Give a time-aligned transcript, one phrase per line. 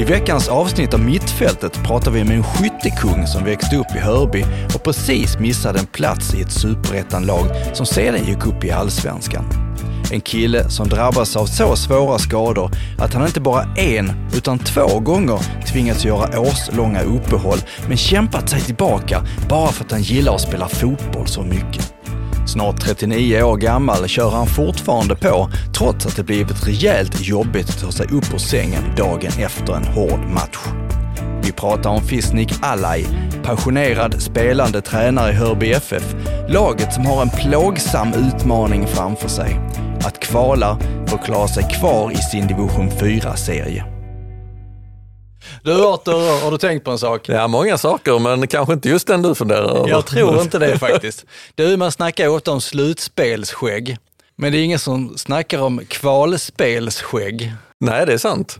[0.00, 4.44] I veckans avsnitt av Mittfältet pratar vi med en skyttekung som växte upp i Hörby
[4.74, 9.44] och precis missade en plats i ett superettanlag som sedan gick upp i allsvenskan.
[10.12, 15.00] En kille som drabbas av så svåra skador att han inte bara en, utan två
[15.00, 17.58] gånger tvingats göra årslånga uppehåll
[17.88, 21.99] men kämpat sig tillbaka bara för att han gillar att spela fotboll så mycket.
[22.52, 27.80] Snart 39 år gammal kör han fortfarande på trots att det blivit rejält jobbigt att
[27.80, 30.58] ta sig upp ur sängen dagen efter en hård match.
[31.42, 33.04] Vi pratar om Fisnik Alay,
[33.42, 36.14] passionerad spelande tränare i Hörby FF,
[36.48, 39.60] laget som har en plågsam utmaning framför sig.
[40.04, 43.99] Att kvala för att klara sig kvar i sin division 4-serie.
[45.62, 47.28] Du Arthur, har du tänkt på en sak?
[47.28, 49.88] Ja, många saker, men kanske inte just den du funderar över.
[49.88, 51.24] Jag tror inte det faktiskt.
[51.54, 53.96] Du, man snackar ofta om slutspelsskägg,
[54.36, 57.52] men det är ingen som snackar om kvalspelsskägg.
[57.80, 58.58] Nej, det är sant.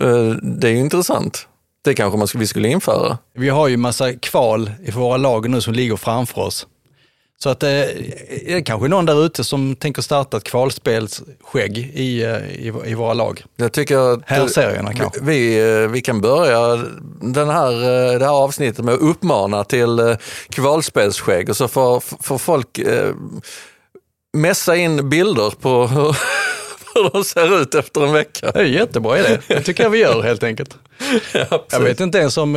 [0.00, 1.46] Eh, Det är ju intressant.
[1.84, 3.18] Det kanske man, vi skulle införa.
[3.34, 6.66] Vi har ju massa kval i våra lag nu som ligger framför oss.
[7.42, 12.22] Så att eh, det är kanske någon där ute som tänker starta ett kvalspelsskägg i,
[12.22, 13.44] eh, i, i våra lag.
[13.56, 15.20] Jag tycker att Här serierna kanske.
[15.22, 16.84] vi, eh, vi kan börja
[17.20, 20.16] den här, eh, det här avsnittet med att uppmana till eh,
[20.48, 23.14] kvalspelsskägg och så får, får folk eh,
[24.36, 25.88] mässa in bilder på
[27.02, 28.50] hur, de ser ut efter en vecka.
[28.52, 29.38] Det är jättebra idé.
[29.48, 30.76] Det tycker jag vi gör helt enkelt.
[31.50, 32.56] Ja, Jag vet inte ens om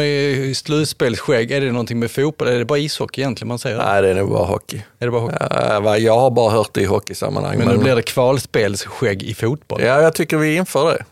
[0.56, 2.48] slutspelsskägg, är det någonting med fotboll?
[2.48, 3.78] Är det bara ishockey egentligen man säger?
[3.78, 4.82] Nej, det är nog bara hockey.
[5.00, 6.04] Är det bara hockey?
[6.04, 7.58] Jag har bara hört det i hockeysammanhang.
[7.58, 9.82] Men nu blir det kvalspelsskägg i fotboll.
[9.82, 11.04] Ja, jag tycker vi inför det.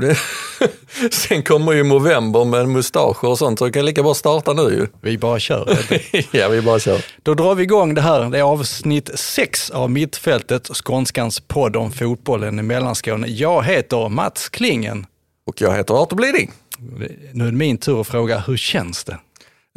[0.00, 0.16] Det
[1.12, 4.62] Sen kommer ju november med mustascher och sånt, så vi kan lika bra starta nu
[4.62, 4.86] ju.
[5.00, 5.78] Vi bara kör.
[6.30, 7.04] ja, vi bara kör.
[7.22, 8.30] Då drar vi igång det här.
[8.30, 13.26] Det är avsnitt 6 av Mittfältet, Skånskans podd om fotbollen i Mellanskåne.
[13.26, 15.06] Jag heter Mats Klingen.
[15.46, 16.52] Och jag heter Arthur Bliding.
[17.32, 19.18] Nu är det min tur att fråga, hur känns det?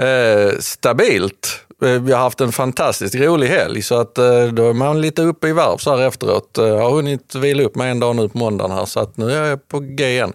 [0.05, 1.64] Eh, stabilt.
[1.81, 5.21] Eh, vi har haft en fantastiskt rolig helg så att eh, då är man lite
[5.21, 6.57] uppe i varv så här efteråt.
[6.57, 9.17] Eh, jag har hunnit vila upp mig en dag nu på måndagen här så att
[9.17, 10.33] nu är jag på G igen.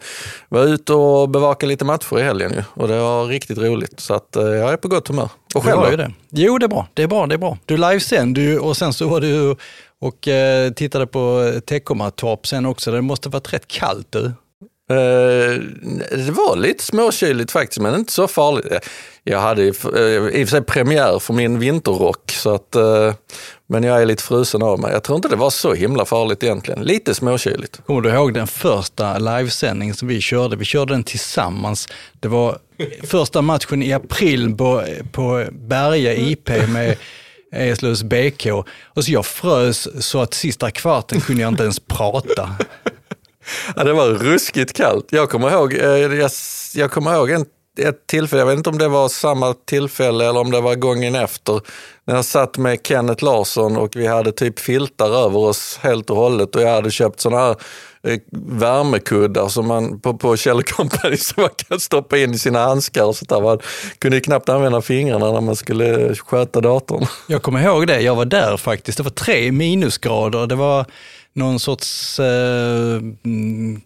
[0.48, 4.14] Var ute och bevaka lite matcher i helgen ju och det var riktigt roligt så
[4.14, 5.28] att eh, jag är på gott humör.
[5.54, 5.96] Och själv då?
[5.96, 6.12] det.
[6.30, 6.86] Jo, det är bra.
[6.94, 7.58] Det är bra, det är bra.
[7.66, 9.56] Du livesände och sen så var du
[10.00, 12.90] och eh, tittade på Teckomatorp sen också.
[12.90, 14.32] Det måste varit rätt kallt du.
[14.90, 15.60] Eh,
[16.10, 18.72] det var lite småkyligt faktiskt, men inte så farligt.
[18.72, 18.78] Eh,
[19.24, 22.74] jag hade i och för i och för sig premiär för min vinterrock, så att,
[22.74, 23.14] eh,
[23.66, 24.92] men jag är lite frusen av mig.
[24.92, 26.82] Jag tror inte det var så himla farligt egentligen.
[26.82, 27.80] Lite småkyligt.
[27.86, 30.56] Kommer du ihåg den första livesändningen som vi körde?
[30.56, 31.88] Vi körde den tillsammans.
[32.20, 32.58] Det var
[33.02, 36.96] första matchen i april på, på Berga IP med
[37.52, 38.46] Eslövs BK.
[38.84, 42.56] Och så jag frös så att sista kvarten kunde jag inte ens prata.
[43.76, 45.06] Ja, det var ruskigt kallt.
[45.10, 46.30] Jag kommer ihåg, eh, jag,
[46.74, 47.44] jag kommer ihåg en,
[47.78, 51.14] ett tillfälle, jag vet inte om det var samma tillfälle eller om det var gången
[51.14, 51.60] efter,
[52.04, 56.16] när jag satt med Kenneth Larsson och vi hade typ filtar över oss helt och
[56.16, 57.56] hållet och jag hade köpt sådana här
[58.02, 62.58] eh, värmekuddar som man på, på Kjell Company som man kan stoppa in i sina
[62.58, 63.40] handskar och sånt där.
[63.40, 63.58] Man
[63.98, 67.06] kunde ju knappt använda fingrarna när man skulle sköta datorn.
[67.26, 68.98] Jag kommer ihåg det, jag var där faktiskt.
[68.98, 70.46] Det var tre minusgrader.
[70.46, 70.86] Det var
[71.40, 73.00] någon sorts eh,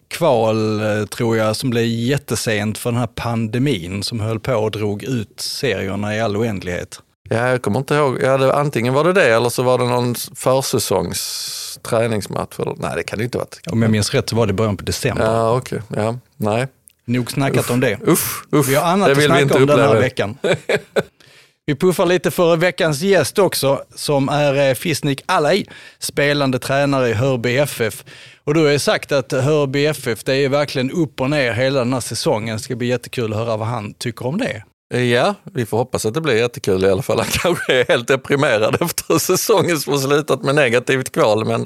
[0.09, 4.71] kval, eh, tror jag, som blev jättesent för den här pandemin som höll på och
[4.71, 7.01] drog ut serierna i all oändlighet.
[7.29, 9.85] Ja, jag kommer inte ihåg, jag hade, antingen var det det eller så var det
[9.85, 12.59] någon försäsongs träningsmatch.
[12.59, 13.61] Eller, nej, det kan det inte ha varit.
[13.67, 15.25] Om jag minns rätt så var det början på december.
[15.25, 15.83] Ja, okej.
[15.97, 16.67] Ja, nej.
[17.05, 17.99] Nog snackat om det.
[18.09, 18.69] Usch, usch.
[18.69, 20.39] Vi har annat det att snacka om den här veckan.
[21.67, 25.65] Vi puffar lite för veckans gäst också, som är eh, Fisnik Alay,
[25.99, 28.05] spelande tränare i Hörby FF.
[28.45, 31.79] Och du har ju sagt att Hörby FF, det är verkligen upp och ner hela
[31.79, 32.57] den här säsongen.
[32.57, 34.63] Det ska bli jättekul att höra vad han tycker om det.
[34.95, 37.19] Eh, ja, vi får hoppas att det blir jättekul i alla fall.
[37.19, 41.45] Han kanske är helt deprimerad efter säsongen som har slutat med negativt kval.
[41.45, 41.61] Men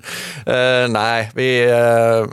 [0.47, 2.27] eh, nej, vi, eh,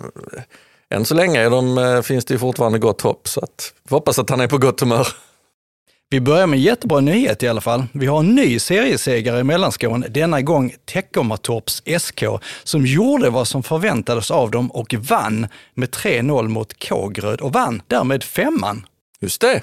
[0.97, 3.27] än så länge de, eh, finns det ju fortfarande gott hopp.
[3.27, 5.07] Så att, vi får hoppas att han är på gott humör.
[6.10, 7.84] Vi börjar med en jättebra nyhet i alla fall.
[7.92, 12.24] Vi har en ny seriesegrare i Mellanskåne, denna gång Teckomatorps SK,
[12.63, 17.81] som gjorde vad som förväntades av dem och vann med 3-0 mot Kågeröd och vann
[17.88, 18.86] därmed femman.
[19.19, 19.62] Just det.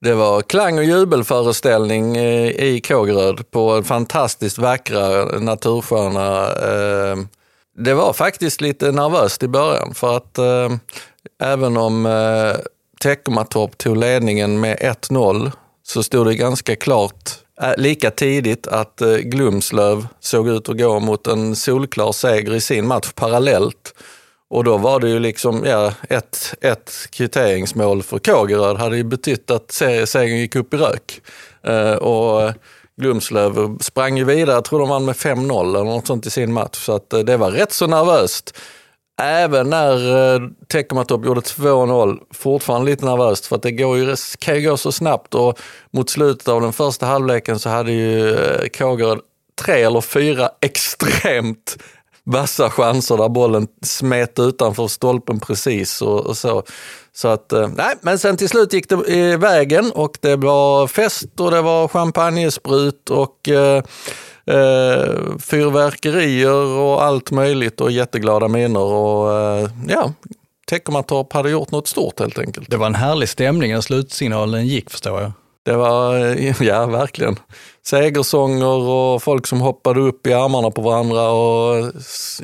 [0.00, 6.46] Det var klang och jubelföreställning eh, i Kågeröd på en fantastiskt vackra natursköna.
[6.46, 7.16] Eh,
[7.78, 10.70] det var faktiskt lite nervöst i början för att eh,
[11.42, 12.08] även om
[13.00, 15.52] Teckomatorp tog ledningen med 1-0
[15.88, 17.30] så stod det ganska klart
[17.62, 22.60] äh, lika tidigt att äh, Glumslöv såg ut att gå mot en solklar seger i
[22.60, 23.94] sin match parallellt.
[24.50, 29.50] Och då var det ju liksom, ja, ett, ett kvitteringsmål för Kågeröd hade ju betytt
[29.50, 29.72] att
[30.04, 31.20] segern gick upp i rök.
[31.62, 32.52] Äh, och
[33.00, 36.52] Glumslöv sprang ju vidare, jag tror de vann med 5-0 eller något sånt i sin
[36.52, 36.84] match.
[36.84, 38.58] Så att det var rätt så nervöst.
[39.22, 44.56] Även när eh, Teckomatorp gjorde 2-0, fortfarande lite nervöst för att det går ju, kan
[44.56, 45.58] ju gå så snabbt och
[45.90, 49.20] mot slutet av den första halvleken så hade ju eh, Kågeröd
[49.60, 51.76] tre eller fyra extremt
[52.24, 56.62] vassa chanser där bollen smet utanför stolpen precis och, och så.
[57.12, 60.86] Så att, eh, nej, men sen till slut gick det i vägen och det var
[60.86, 63.82] fest och det var champagnesprut och eh,
[64.48, 70.12] eh, fyrverkerier och allt möjligt och jätteglada miner och eh, ja,
[70.68, 72.70] Teckomatorp hade gjort något stort helt enkelt.
[72.70, 75.32] Det var en härlig stämning när slutsignalen gick förstår jag.
[75.64, 76.14] Det var,
[76.62, 77.36] ja verkligen.
[77.86, 81.92] Segersånger och folk som hoppade upp i armarna på varandra och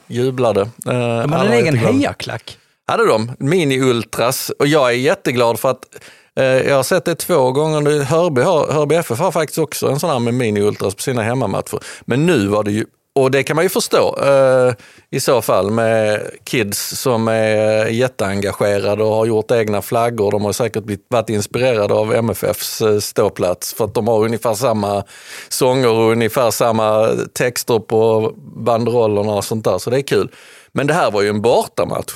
[0.06, 0.60] jublade.
[0.60, 2.58] Eh, de hade en egen hejaklack.
[2.86, 4.50] Hade de, mini-ultras.
[4.58, 6.00] Och jag är jätteglad för att eh,
[6.36, 8.04] Eh, jag har sett det två gånger.
[8.04, 11.78] Hörby, Hörby FF har faktiskt också en sån här med mini-ultras på sina hemmamatcher.
[12.04, 12.84] Men nu var det ju
[13.16, 14.74] och det kan man ju förstå eh,
[15.10, 20.30] i så fall med kids som är jätteengagerade och har gjort egna flaggor.
[20.30, 24.54] De har säkert blivit, varit inspirerade av MFFs eh, ståplats för att de har ungefär
[24.54, 25.04] samma
[25.48, 29.78] sånger och ungefär samma texter på banderollerna och sånt där.
[29.78, 30.30] Så det är kul.
[30.72, 32.12] Men det här var ju en bortamatch.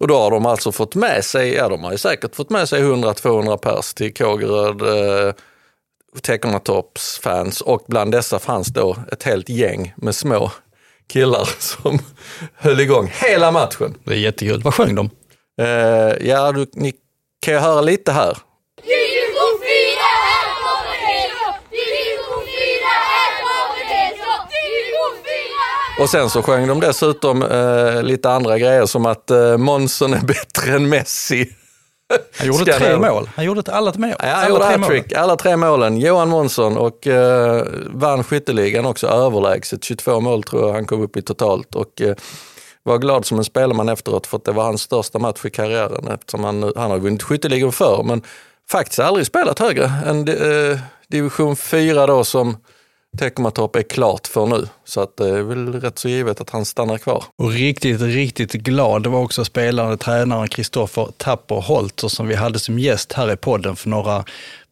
[0.00, 2.68] Och då har de alltså fått med sig, ja de har ju säkert fått med
[2.68, 5.34] sig 100-200 pers till Kågeröd eh,
[6.22, 10.52] Teckomatorps fans och bland dessa fanns då ett helt gäng med små
[11.08, 11.98] killar som
[12.54, 13.94] höll igång hela matchen.
[14.04, 14.62] Det är jättekul.
[14.62, 15.10] Vad sjöng de?
[15.62, 16.94] Uh, ja, du, ni
[17.40, 18.38] kan ju höra lite här.
[26.00, 30.20] Och sen så sjöng de dessutom uh, lite andra grejer som att uh, Monson är
[30.20, 31.48] bättre än Messi.
[32.38, 33.30] Han gjorde tre mål.
[33.34, 34.14] Han gjorde alla, mål.
[34.18, 36.00] Ja, han gjorde hattrick, alla tre målen.
[36.00, 39.84] Johan Månsson och eh, vann skytteligan också överlägset.
[39.84, 41.74] 22 mål tror jag han kom upp i totalt.
[41.74, 42.14] Och, eh,
[42.82, 46.08] var glad som en spelman efteråt för att det var hans största match i karriären
[46.08, 48.22] eftersom han, han har vunnit skytteligan förr men
[48.70, 52.56] faktiskt aldrig spelat högre än eh, division 4 då som
[53.18, 54.66] Teckomatorp är klart för nu.
[54.84, 57.24] Så att det är väl rätt så givet att han stannar kvar.
[57.36, 62.58] Och riktigt, riktigt glad var också spelaren och tränaren Kristoffer Tapper Holter som vi hade
[62.58, 64.24] som gäst här i podden för några,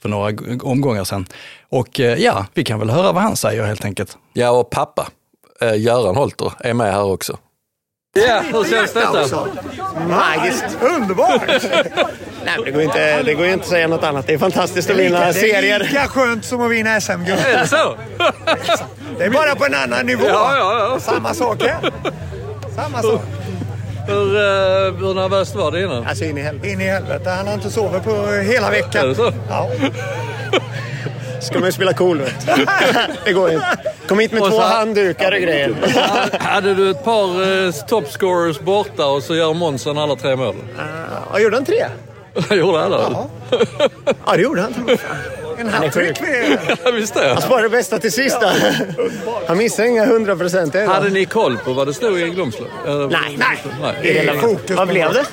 [0.03, 1.27] för några omgångar sedan.
[1.69, 4.19] Och eh, ja, vi kan väl höra vad han säger helt enkelt.
[4.33, 5.09] Ja, och pappa,
[5.61, 7.39] eh, Göran Holter, är med här också.
[8.27, 9.47] Ja, hur känns detta?
[10.09, 10.65] Magiskt!
[10.81, 11.43] Underbart!
[12.45, 14.27] Nej, det går, inte, det går inte att säga något annat.
[14.27, 15.63] Det är fantastiskt att vinna serier.
[15.63, 17.39] Det är lika skönt som att vinna SM-guld.
[17.39, 17.97] Är det så?
[19.19, 20.27] det är bara på en annan nivå.
[20.27, 21.01] Ja, ja, ja.
[21.01, 21.93] Samma sak här.
[22.77, 23.23] Samma sak.
[24.07, 26.07] Hur, uh, hur nervöst var det innan?
[26.07, 26.69] Alltså in i helvete.
[26.69, 27.31] In i helvete.
[27.31, 29.05] Han har inte sovit på hela veckan.
[29.05, 29.33] Är det så?
[29.49, 29.71] Ja
[31.41, 32.23] ska man ju spela cool
[33.25, 33.67] Det går inte.
[34.09, 35.75] Kom hit med och två handdukar och grejer.
[36.39, 40.57] Hade du ett par eh, topscorers borta och så gör Månsson alla tre mål?
[41.35, 41.85] Uh, gjorde han tre?
[42.49, 42.97] Han gjorde alla?
[42.97, 43.29] Ja.
[44.27, 44.99] ja, det gjorde han.
[45.59, 46.21] En hattrick
[46.85, 47.29] Ja, visst det.
[47.29, 48.39] Han sparade det bästa till sist.
[49.47, 50.75] Han missade inga hundra procent.
[50.75, 52.69] Hade ni koll på vad det stod i Glomslöv?
[52.87, 53.59] Nej, nej.
[53.83, 54.31] nej.
[54.77, 55.25] Vad blev det?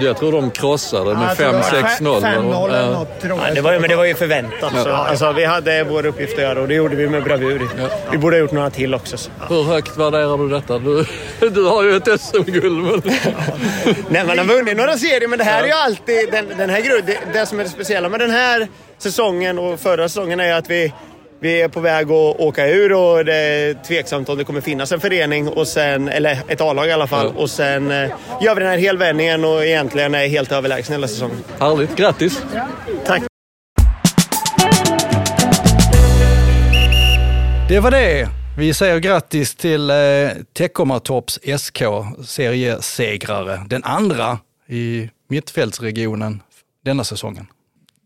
[0.00, 2.20] Jag tror de krossade med 5-6-0.
[2.20, 3.08] 5-0 eller något.
[3.22, 4.72] Ja, det, var, men det var ju förväntat.
[4.74, 4.92] Ja.
[4.92, 7.68] Alltså, vi hade vår uppgift att göra och det gjorde vi med bravur.
[7.78, 7.88] Ja.
[8.12, 9.16] Vi borde ha gjort några till också.
[9.16, 9.30] Så.
[9.48, 10.78] Hur högt värderar du detta?
[10.78, 11.06] Du,
[11.50, 12.84] du har ju ett SM-guld.
[12.84, 13.02] Men...
[14.08, 16.30] Nej, man har vunnit några serier, men det här är ju alltid...
[16.32, 18.68] Den, den här det, det som är det speciella med den här
[18.98, 20.92] säsongen och förra säsongen är att vi
[21.40, 24.92] vi är på väg att åka ur och det är tveksamt om det kommer finnas
[24.92, 27.32] en förening, och sen, eller ett A-lag i alla fall.
[27.34, 27.42] Ja.
[27.42, 31.36] Och sen eh, gör vi den här helvändningen och egentligen är helt överlägsna hela säsongen.
[31.58, 32.42] Härligt, grattis!
[33.06, 33.22] Tack!
[37.68, 38.28] Det var det.
[38.58, 39.96] Vi säger grattis till eh,
[40.52, 41.82] Teckomatorps SK,
[42.24, 43.60] seriesegrare.
[43.66, 46.42] Den andra i mittfältsregionen
[46.84, 47.46] denna säsongen.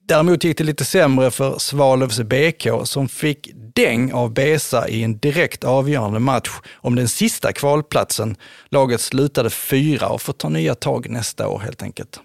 [0.06, 5.18] Däremot gick det lite sämre för Svalövs BK som fick däng av Besa i en
[5.18, 8.37] direkt avgörande match om den sista kvalplatsen.
[8.68, 12.20] Laget slutade fyra och får ta nya tag nästa år helt enkelt.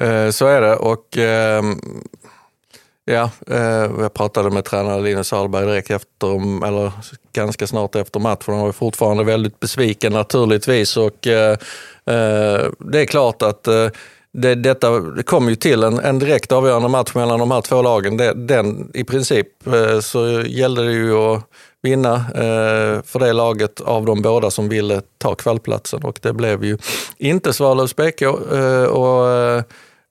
[0.00, 1.62] Eh, så är det och eh,
[3.08, 6.92] Ja, eh, jag pratade med tränare Linus Ahlberg direkt efter, eller
[7.32, 8.54] ganska snart efter matchen.
[8.54, 11.50] Han var fortfarande väldigt besviken naturligtvis och eh,
[12.06, 13.88] eh, det är klart att eh,
[14.36, 18.16] det, detta kom ju till en, en direkt avgörande match mellan de här två lagen.
[18.16, 21.42] Det, den, I princip eh, så gällde det ju att
[21.82, 26.64] vinna eh, för det laget av de båda som ville ta kvalplatsen och det blev
[26.64, 26.78] ju
[27.18, 28.22] inte Svalövs BK.
[28.22, 29.62] Eh, och, eh,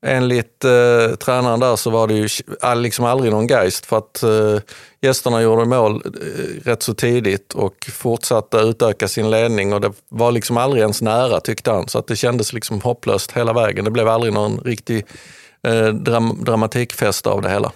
[0.06, 2.28] enligt eh, tränaren där så var det ju
[2.76, 4.58] liksom aldrig någon geist för att eh,
[5.06, 10.32] gästerna gjorde mål eh, rätt så tidigt och fortsatte utöka sin ledning och det var
[10.32, 11.88] liksom aldrig ens nära tyckte han.
[11.88, 13.86] Så att det kändes liksom hopplöst hela vägen.
[13.86, 15.06] Det blev aldrig någon riktig
[15.68, 17.72] eh, dram dramatikfest av det hela.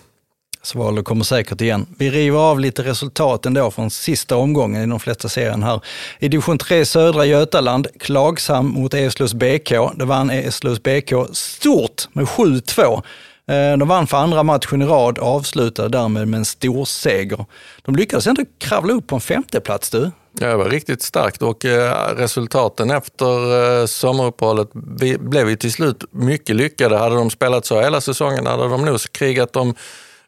[0.62, 1.86] Svalö kommer säkert igen.
[1.98, 5.82] Vi river av lite resultat ändå från sista omgången i de flesta serien här.
[6.20, 9.70] I division 3 södra Götaland, Klagsam mot Eslövs BK.
[9.96, 13.04] Det vann Eslövs BK stort med 7-2.
[13.50, 17.46] Eh, de vann för andra matchen i rad och avslutade därmed med en stor seger.
[17.82, 20.12] De lyckades ändå kravla upp på en femteplats du.
[20.40, 24.74] Ja, det var riktigt starkt och eh, resultaten efter eh, sommaruppehållet
[25.20, 26.98] blev ju till slut mycket lyckade.
[26.98, 29.76] Hade de spelat så hela säsongen hade de nog krigat om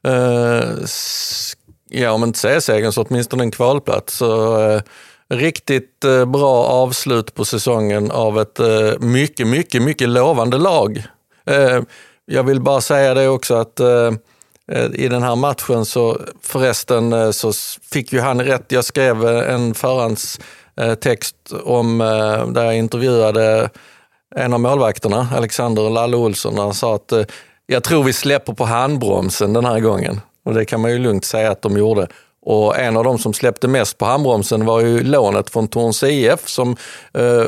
[0.03, 0.63] eh,
[1.89, 4.17] ja, om inte C-segern så åtminstone en kvalplats.
[4.17, 4.81] Så, eh,
[5.29, 11.03] riktigt eh, bra avslut på säsongen av ett eh, mycket, mycket, mycket lovande lag.
[12.31, 14.11] Jag vill bara säga det också att eh,
[14.71, 17.53] eh i den här matchen så förresten eh, så
[17.91, 18.65] fick ju han rätt.
[18.67, 21.97] Jag skrev eh, en förhandstext om
[22.53, 23.69] där jag intervjuade
[24.35, 27.13] en av målvakterna, Alexander Lalle Olsson, han sa att
[27.67, 30.21] jag tror vi släpper på handbromsen den här gången.
[30.45, 32.07] Och det kan man ju lugnt säga att de gjorde.
[32.45, 36.49] Och en av de som släppte mest på handbromsen var ju lånet från Torns IF
[36.49, 36.75] som
[37.13, 37.47] eh,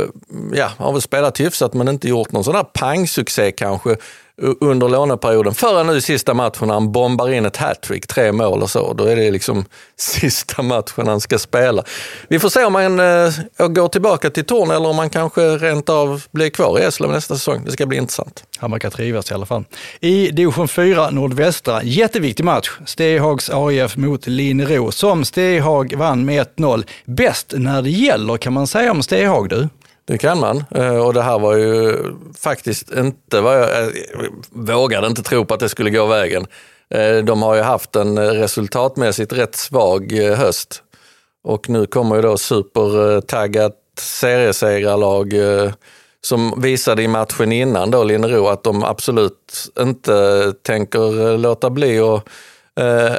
[0.54, 3.96] ja, har väl spelat hyfsat men inte gjort någon sån där pangsuccé kanske
[4.42, 5.54] under låneperioden.
[5.54, 8.94] Förrän nu sista matchen när han bombar in ett hattrick, tre mål och så.
[8.94, 11.84] Då är det liksom sista matchen han ska spela.
[12.28, 15.90] Vi får se om han eh, går tillbaka till Torn eller om han kanske rent
[15.90, 17.66] av blir kvar i Eslöv nästa säsong.
[17.66, 18.44] Det ska bli intressant.
[18.58, 19.66] Han verkar trivas i alla fall.
[20.00, 22.72] I division 4 nordvästra, jätteviktig match.
[22.86, 26.86] Stehags AIF mot Linero, som Stehag vann med 1-0.
[27.06, 29.70] Bäst när det gäller kan man säga om Stehag du.
[30.06, 30.64] Det kan man.
[30.76, 31.98] Eh, och det här var ju
[32.38, 33.92] faktiskt inte vad jag, jag
[34.50, 36.48] vågade inte tro på att det skulle gå vägen.
[36.90, 40.84] Eh, de har ju haft en resultatmässigt rätt svag höst.
[41.44, 45.34] Och nu kommer ju då supertaggat seriesegrarlag
[46.22, 52.28] som visade i matchen innan då, Linnero, att de absolut inte tänker låta bli att
[52.80, 53.16] Eh,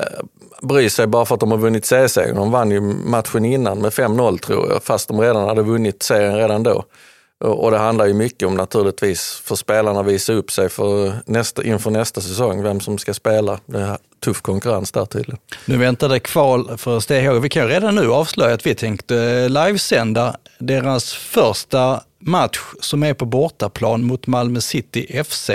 [0.62, 2.36] bry sig bara för att de har vunnit C-segern.
[2.36, 6.36] De vann ju matchen innan med 5-0 tror jag, fast de redan hade vunnit serien
[6.36, 6.84] redan då.
[7.44, 11.64] Och det handlar ju mycket om naturligtvis för spelarna att visa upp sig för nästa,
[11.64, 13.60] inför nästa säsong, vem som ska spela.
[13.66, 15.38] Det är tuff konkurrens där tydligen.
[15.64, 17.40] Nu väntar det kval för Stehag.
[17.40, 23.14] Vi kan ju redan nu avslöja att vi tänkte livesända deras första match som är
[23.14, 25.50] på bortaplan mot Malmö City FC.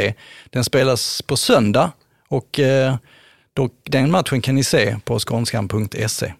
[0.49, 1.91] Den spelas på söndag
[2.27, 2.95] och eh,
[3.59, 6.33] då, den matchen kan ni se på skånskan.se.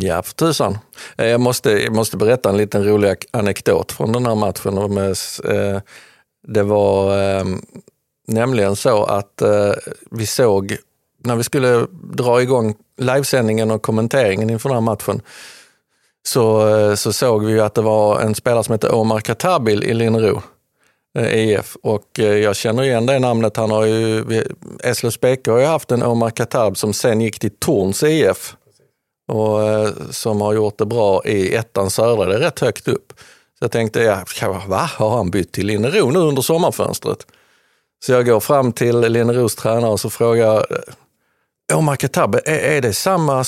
[0.00, 0.78] Ja, för tusan.
[1.18, 4.94] Eh, jag måste, jag måste berätta en liten rolig anekdot från den här matchen.
[4.94, 5.80] Med, eh,
[6.46, 7.44] det var eh,
[8.26, 9.72] nämligen så att eh,
[10.10, 10.76] vi såg,
[11.24, 15.22] när vi skulle dra igång livesändningen och kommenteringen inför den här matchen,
[16.26, 19.94] så, eh, så såg vi att det var en spelare som hette Omar Katabil i
[19.94, 20.42] Linnero
[21.14, 23.56] Eh, EF och eh, jag känner igen det namnet.
[23.56, 24.24] Han har ju,
[24.84, 28.56] Eslövs BK har ju haft en Omar Katab som sen gick till Torns EF
[29.28, 33.12] och eh, som har gjort det bra i ettan södra, det är rätt högt upp.
[33.58, 37.26] Så jag tänkte, ja, va, har han bytt till Linnero nu under sommarfönstret?
[38.04, 40.66] Så jag går fram till Linneros tränare och så frågar
[41.72, 43.44] Omar Katab, är, är det samma,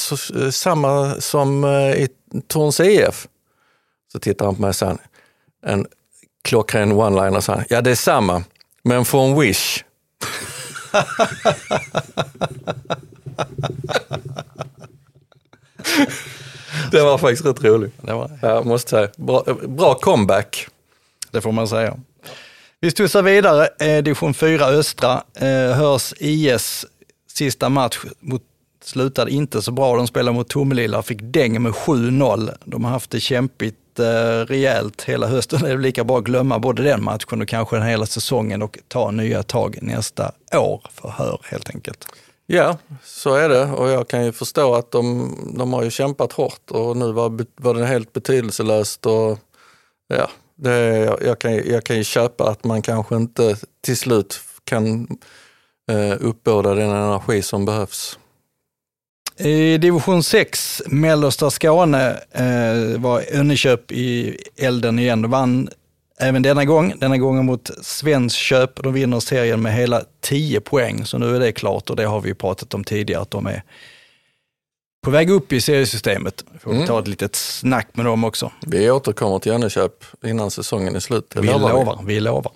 [0.51, 1.65] samma som
[1.97, 2.09] i
[2.47, 3.29] Torns EF?
[4.13, 4.97] Så tittar han på mig och säger,
[5.67, 5.87] en
[6.43, 7.65] klockren one-liner.
[7.69, 8.45] Ja, det är samma,
[8.83, 9.85] men från Wish.
[16.91, 17.95] det var faktiskt rätt roligt.
[18.03, 18.39] Det var...
[18.43, 19.09] Jag måste säga.
[19.17, 20.67] Bra, bra comeback.
[21.31, 21.97] Det får man säga.
[22.81, 23.69] Vi studsar vidare.
[23.81, 25.23] Eh, division 4 östra.
[25.35, 26.87] Eh, hörs IS
[27.33, 28.43] sista match mot
[28.85, 29.97] slutade inte så bra.
[29.97, 32.51] De spelade mot Tomelilla och fick däng med 7-0.
[32.65, 35.61] De har haft det kämpigt eh, rejält hela hösten.
[35.63, 38.79] Det är lika bra att glömma både den matchen och kanske den hela säsongen och
[38.89, 42.07] ta nya tag nästa år för hör helt enkelt.
[42.47, 46.33] Ja, så är det och jag kan ju förstå att de, de har ju kämpat
[46.33, 49.07] hårt och nu var, var det helt betydelselöst.
[49.07, 49.39] Och,
[50.09, 50.77] ja, det,
[51.21, 55.09] jag, kan, jag kan ju köpa att man kanske inte till slut kan
[55.91, 58.19] eh, uppbåda den energi som behövs.
[59.41, 65.23] I division 6, mellersta Skåne, eh, var Önneköp i elden igen.
[65.23, 65.69] De vann
[66.21, 68.83] även denna gång, denna gången mot Svenskköp.
[68.83, 72.21] De vinner serien med hela 10 poäng, så nu är det klart och det har
[72.21, 73.63] vi pratat om tidigare att de är
[75.05, 76.45] på väg upp i seriesystemet.
[76.61, 76.87] Får vi Mm.
[76.89, 78.53] ta ett litet snack med dem också.
[78.67, 81.33] Vi återkommer till Janneköp innan säsongen är slut.
[81.37, 82.53] Vi lovar, vi lovar.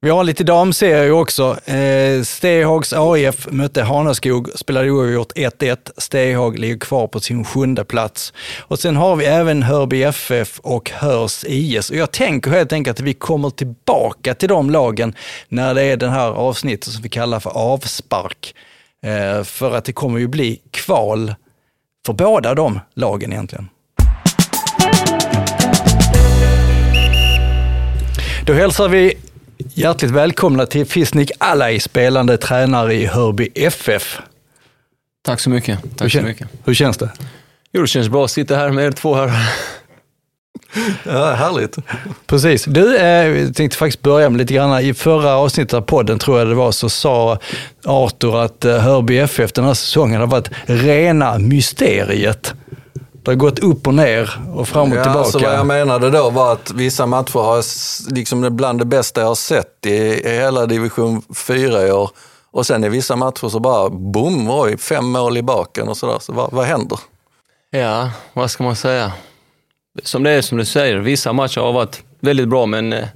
[0.00, 1.58] Vi har lite damserier också.
[1.70, 5.90] Eh, Stehags AIF mötte Hanaskog, spelade oavgjort 1-1.
[5.96, 8.32] Stehag ligger kvar på sin sjunde plats.
[8.58, 11.90] Och sen har vi även Hörby FF och Hörs IS.
[11.90, 15.14] Och jag tänker helt enkelt att vi kommer tillbaka till de lagen
[15.48, 18.54] när det är den här avsnittet som vi kallar för avspark.
[19.02, 21.34] Eh, för att det kommer ju bli kval
[22.06, 23.68] för båda de lagen egentligen.
[28.46, 29.14] Då hälsar vi
[29.74, 34.18] hjärtligt välkomna till Fisnik Alay, spelande tränare i Hörby FF.
[35.24, 35.78] Tack så mycket.
[35.84, 36.48] Hur, Tack så kän- mycket.
[36.64, 37.10] hur känns det?
[37.72, 39.30] Jo, det känns bra att sitta här med er två här.
[41.04, 41.76] Ja, härligt.
[42.26, 42.64] Precis.
[42.64, 44.80] Du, eh, tänkte faktiskt börja med lite grann.
[44.80, 47.38] I förra avsnittet av podden, tror jag det var, så sa
[47.84, 52.54] Arthur att eh, Hörby FF den här säsongen har varit rena mysteriet.
[53.26, 55.18] Det har gått upp och ner och fram och Ja, tillbaka.
[55.18, 57.62] alltså vad jag menade då var att vissa matcher har
[58.14, 59.90] liksom bland det bästa jag har sett i,
[60.24, 62.10] i hela division 4 i år.
[62.50, 66.18] Och sen i vissa matcher så bara boom, oj, fem mål i baken och sådär.
[66.20, 66.98] Så vad, vad händer?
[67.70, 69.12] Ja, vad ska man säga?
[70.02, 73.08] Som det är som du säger, vissa matcher har varit väldigt bra, men eh,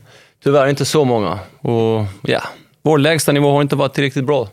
[0.44, 1.38] tyvärr inte så många.
[1.60, 2.42] Och ja,
[2.82, 4.48] vår lägsta nivå har inte varit tillräckligt bra.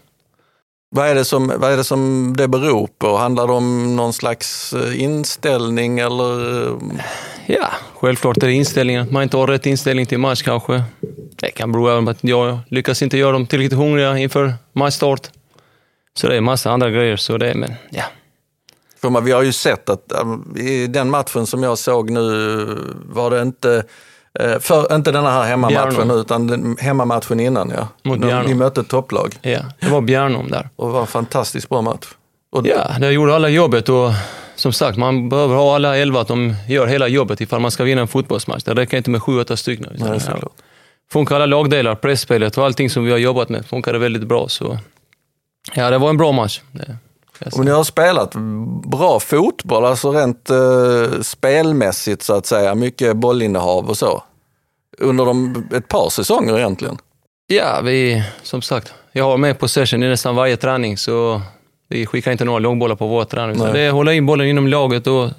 [0.90, 3.18] Vad är, det som, vad är det som det beror på?
[3.18, 6.66] Handlar det om någon slags eh, inställning eller?
[6.68, 6.78] eh,
[7.50, 10.84] Ja, självklart är det inställningen, att man inte har rätt inställning till match kanske.
[11.36, 15.30] Det kan bero även på att jag lyckas inte göra dem tillräckligt hungriga inför matchstart.
[16.14, 18.04] Så det är massa andra grejer, så det är, men ja.
[19.02, 22.66] För man, vi har ju sett att um, i den matchen som jag såg nu
[23.06, 23.84] var det inte, eh,
[24.60, 26.20] för, inte den här hemmamatchen Bjärnum.
[26.20, 27.88] utan hemmamatchen innan ja.
[28.04, 28.44] Mot De-.
[28.48, 29.60] Ni mötte ett topplag ja.
[29.80, 30.70] Det var Bjärnum där.
[30.76, 32.06] och det var en fantastiskt bra match.
[32.52, 34.12] Och Ja, det gjorde alla jobbet och
[34.56, 37.84] som sagt, man behöver ha alla elva att de gör hela jobbet ifall man ska
[37.84, 38.64] vinna en fotbollsmatch.
[38.64, 39.88] Det räcker inte med sju, åtta stycken.
[40.00, 40.52] Nej, såklart.
[41.12, 44.48] funkar alla lagdelar, pressspelet och allting som vi har jobbat med funkade väldigt bra.
[44.50, 44.78] Så
[45.74, 46.62] ja, det var en bra match.
[46.72, 46.98] Det,
[47.38, 47.64] säga.
[47.64, 48.34] ni har spelat
[48.86, 52.76] bra fotboll, alltså rent eh, spelmässigt så att säga.
[52.76, 54.24] Mycket bollinnehav och så.
[54.98, 56.98] Under de, ett par säsonger egentligen.
[57.48, 61.42] Ja, vi, som sagt, jag har med possession i nästan varje träning, så
[61.90, 63.56] vi skickar inte några långbollar på vår träning.
[63.56, 63.74] utan.
[63.74, 65.30] Det är att hålla in bollen inom laget och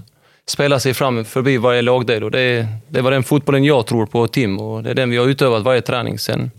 [0.48, 2.24] spela sig fram förbi varje lagdel.
[2.24, 5.10] Och det, är- det var den fotbollen jag tror på, Tim, och det är den
[5.10, 6.18] vi har utövat varje träning.
[6.18, 6.50] Sen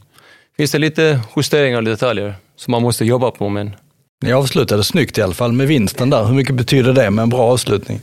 [0.58, 3.75] finns det lite justeringar och detaljer som man måste jobba på, men
[4.23, 6.23] Ni avslutade snyggt i alla fall med vinsten där.
[6.23, 7.99] Hur mycket betyder det med en bra avslutning?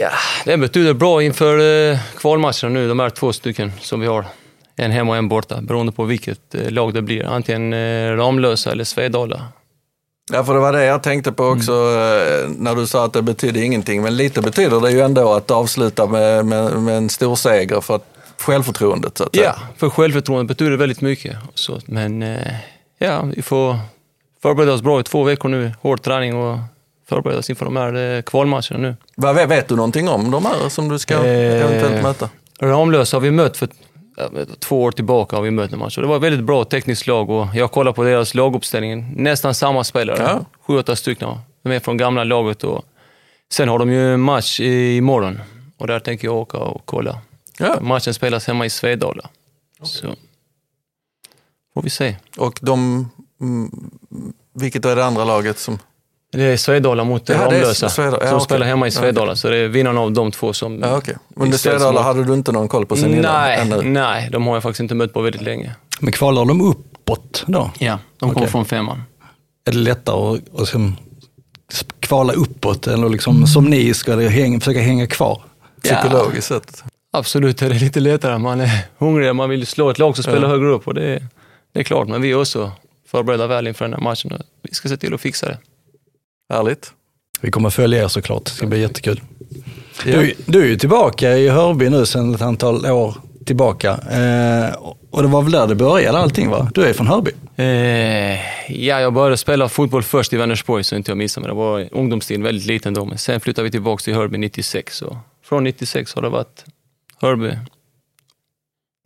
[0.00, 0.10] ja,
[0.44, 1.58] det betyder bra inför
[1.92, 4.24] eh, kvalmatcherna nu, de här två stycken som vi har.
[4.76, 7.24] En hemma och en borta, beroende på vilket eh, lag det blir.
[7.24, 9.44] Antingen eh, Ramlösa eller Svedala.
[10.32, 13.22] Ja, för det var det jag tänkte på också eh, när du sa att det
[13.22, 14.02] betyder ingenting.
[14.02, 17.96] Men lite betyder det ju ändå att avsluta med, med, med en stor seger för
[17.96, 18.04] att
[18.38, 19.54] självförtroendet så att Ja, säga.
[19.76, 21.36] för självförtroendet betyder väldigt mycket.
[21.54, 22.36] Så, men
[22.98, 23.76] ja, vi får
[24.42, 25.72] förbereda oss bra i två veckor nu.
[25.82, 26.58] Hård träning och
[27.08, 28.96] förbereda oss inför de här eh, kvalmatcherna nu.
[29.16, 32.28] Vad vet, vet du någonting om de här som du ska Eh, eventuellt möta?
[32.60, 33.68] Ramlösa har vi mött för
[34.58, 35.36] två år tillbaka.
[35.36, 35.96] har vi mött en match.
[35.98, 39.12] Och det var ett väldigt bra tekniskt lag och jag kollar på deras laguppställning.
[39.16, 40.22] Nästan samma spelare.
[40.22, 40.44] Ja.
[40.66, 41.28] Sju, åtta stycken.
[41.62, 42.64] De är från gamla laget.
[42.64, 42.84] Och
[43.52, 45.40] sen har de ju en match i- imorgon
[45.78, 47.18] och där tänker jag åka och kolla.
[47.58, 47.80] Ja.
[47.80, 49.28] Matchen spelas hemma i Svedala.
[49.82, 50.06] Så
[51.74, 52.16] får vi se.
[52.36, 53.10] Och de,
[54.60, 55.78] vilket är det andra laget som...
[56.32, 58.18] Det är Svedala mot Ja, Ramlösa Svedala.
[58.20, 58.44] Ja, som okej.
[58.44, 59.36] spelar hemma i Ja, Svedala.
[59.36, 60.78] Så det är vinnarna av de två som...
[60.82, 61.16] Ja, okej.
[61.36, 62.02] Men det Svedala mot.
[62.02, 63.22] hade du inte någon koll på sen innan?
[63.22, 65.74] Nej, nej, de har jag faktiskt inte mött på väldigt länge.
[66.00, 67.70] Men kvalar de uppåt då?
[67.78, 69.02] Ja, de kommer från femman.
[69.66, 70.96] Är det lättare att, att liksom
[72.00, 75.42] kvala uppåt eller liksom som ni ska det hänga, försöka hänga kvar?
[75.82, 76.82] Psykologiskt sett.
[77.12, 78.38] Absolut är det lite lättare.
[78.38, 80.48] Man är hungrig, man vill slå ett lag som spelar Ja.
[80.48, 81.26] högre upp och det är,
[81.74, 82.08] det är klart.
[82.08, 82.72] Men vi är också
[83.10, 84.32] förberedda väl inför den här matchen.
[84.32, 85.58] och Vi ska se till att fixa det.
[86.54, 86.92] Härligt.
[87.40, 89.20] Vi kommer följa er såklart, det ska bli jättekul.
[90.06, 90.20] Ja.
[90.20, 93.90] Du, du är ju tillbaka i Hörby nu sedan ett antal år tillbaka.
[93.90, 94.74] Eh,
[95.10, 96.70] och det var väl där det började allting va?
[96.74, 97.30] Du är från Hörby?
[97.56, 98.40] Eh,
[98.72, 101.54] ja, jag började spela fotboll först i Vänersborg så inte jag missade mig.
[101.54, 103.04] Det var ungdomstiden, väldigt liten då.
[103.04, 105.02] Men sen flyttade vi tillbaka till Hörby 96.
[105.02, 106.64] Och från 96 har det varit
[107.16, 107.58] Hörby,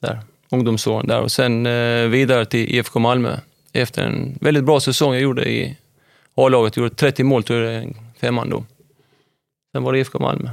[0.00, 1.20] där, ungdomsåren där.
[1.20, 3.36] Och sen eh, vidare till IFK Malmö
[3.72, 5.76] efter en väldigt bra säsong jag gjorde i
[6.34, 6.76] A-laget.
[6.76, 8.64] Gjorde 30 mål, tror jag, femman då.
[9.72, 10.50] Sen var det IFK Malmö.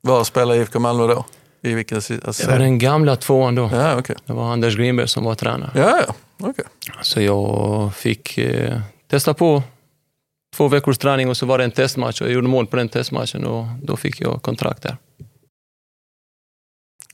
[0.00, 1.24] Var spelar IFK Malmö då?
[1.62, 3.70] I vilken alltså, Det var den gamla tvåan då.
[3.72, 4.16] Ja, okej.
[4.26, 5.70] Det var Anders Grimberg som var tränare.
[5.74, 6.14] Ja, ja.
[6.48, 6.64] okej.
[7.02, 9.62] Så jag fick eh, testa på
[10.56, 12.88] två veckors träning och så var det en testmatch och jag gjorde mål på den
[12.88, 14.96] testmatchen och då fick jag kontrakt där.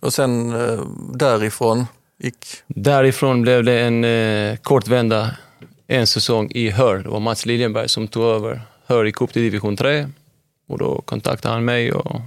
[0.01, 0.81] Och sen eh,
[1.15, 1.87] därifrån
[2.19, 2.37] gick...
[2.67, 5.31] Därifrån blev det en eh, kort vända,
[5.87, 6.99] en säsong i Hör.
[6.99, 10.09] Det var Mats Liljenberg som tog över Hör gick upp till division 3
[10.69, 12.21] och då kontaktade han mig och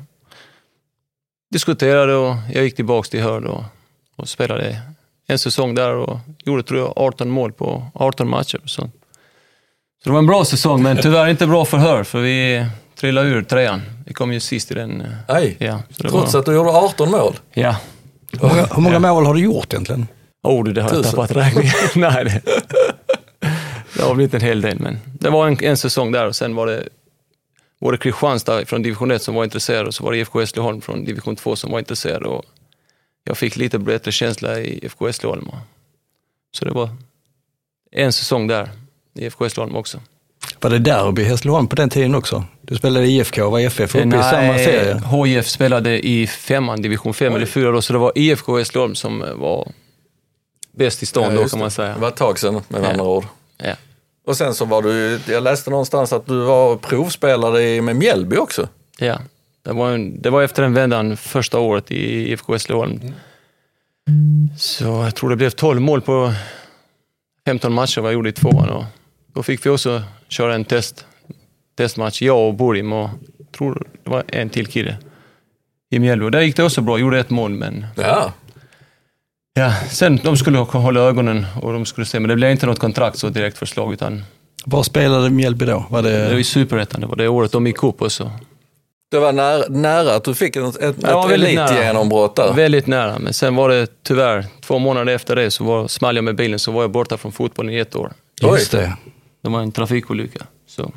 [1.52, 3.65] diskuterade och jag gick tillbaka till Hör då
[4.15, 4.82] och spelade
[5.28, 8.60] en säsong där och gjorde tror jag 18 mål på 18 matcher.
[8.65, 8.89] Så, så
[10.04, 13.43] det var en bra säsong, men tyvärr inte bra för Hör för vi trillade ur
[13.43, 13.82] trean.
[14.06, 15.02] Vi kom ju sist i den.
[15.02, 17.34] eh, Nej, Ja, så det trots var, att du gjorde 18 mål.
[17.54, 17.75] ja.
[18.32, 20.08] Hur många, hur många mål har du gjort egentligen?
[20.44, 21.12] Oh, det har jag Tusen.
[21.12, 21.74] tappat räkningen.
[21.96, 22.42] Nej, det,
[23.98, 26.56] det har blivit en hel del, men det var en, en säsong där och sen
[26.56, 26.89] var det,
[27.80, 31.06] det Kristianstad från division 1 som var intresserad och så var det IFK Hässleholm från
[31.06, 32.46] division 2 som var intresserad och
[33.24, 35.48] jag fick lite bättre känsla i IFK Hässleholm.
[36.52, 36.89] Så det var
[37.92, 38.70] en säsong där
[39.13, 40.00] i IFK Hässleholm också.
[40.62, 42.43] Var det derby i Hässleholm på den tiden också?
[42.62, 45.02] Du spelade i IFK och var FF uppe i samma serie?
[45.26, 49.19] HIF spelade i femman, division 5 eller 4 då, så det var IFK Hässleholm som
[49.36, 49.72] var
[50.72, 51.93] bäst i stan då just kan man säga.
[51.93, 52.88] Det var ett tag sedan med Ja.
[52.89, 53.26] andra ord.
[53.58, 53.74] Ja.
[54.28, 58.38] Och sen så var du, jag läste någonstans att du var provspelare i- med Mjällby
[58.38, 58.67] också.
[59.00, 59.19] Ja,
[59.65, 63.13] det var, en, det var efter den vändan första året i IFK Hässleholm.
[64.58, 66.34] Så jag tror det blev 12 mål på
[67.45, 68.69] 15 matcher vad jag gjorde i tvåan.
[68.69, 68.84] Och
[69.39, 71.06] då fick vi också köra en test,
[71.78, 73.10] testmatch, jag och Borim och
[73.58, 74.97] tror det var en till kille
[75.91, 76.30] i Mjällby.
[76.30, 78.34] Där gick det också bra, gjorde ett mål men Ja,
[79.54, 82.80] ja, sen de skulle hålla ögonen och de skulle se, men det blev inte något
[82.80, 84.23] kontrakt så direkt förslag utan
[84.65, 85.86] Var spelade Mjällby då?
[85.89, 86.39] Var det var det...
[86.39, 88.32] i Superettan, det var det året de gick upp och så.
[89.12, 91.67] det var nära, nära att du fick ett, ett, Ja, ett väldigt nära.
[91.69, 92.54] elitgenombrott där.
[92.54, 96.23] Väldigt nära, men sen var det tyvärr, två månader efter det så var, small jag
[96.25, 98.12] med bilen så var jag borta från fotbollen i ett år.
[98.41, 98.93] Just det.
[99.41, 100.45] Det var en trafikolycka.
[100.67, 100.91] Så.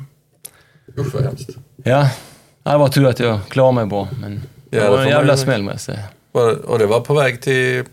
[0.97, 1.49] Usch vad hemskt.
[1.83, 2.09] Ja,
[2.63, 4.35] det var tur att jag klarade mig bra, men
[4.69, 5.99] det Ja, det var får en jävla smäll med sig.
[6.63, 7.83] Och det var på väg till...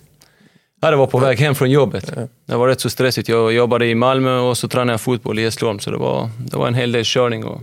[0.82, 2.12] Ja, det var på väg hem från jobbet.
[2.46, 3.28] Det var rätt så stressigt.
[3.28, 6.56] Jag jobbade i Malmö och så tränade jag fotboll i Hässleholm, så det var, det
[6.56, 7.44] var en hel del körning.
[7.44, 7.62] Och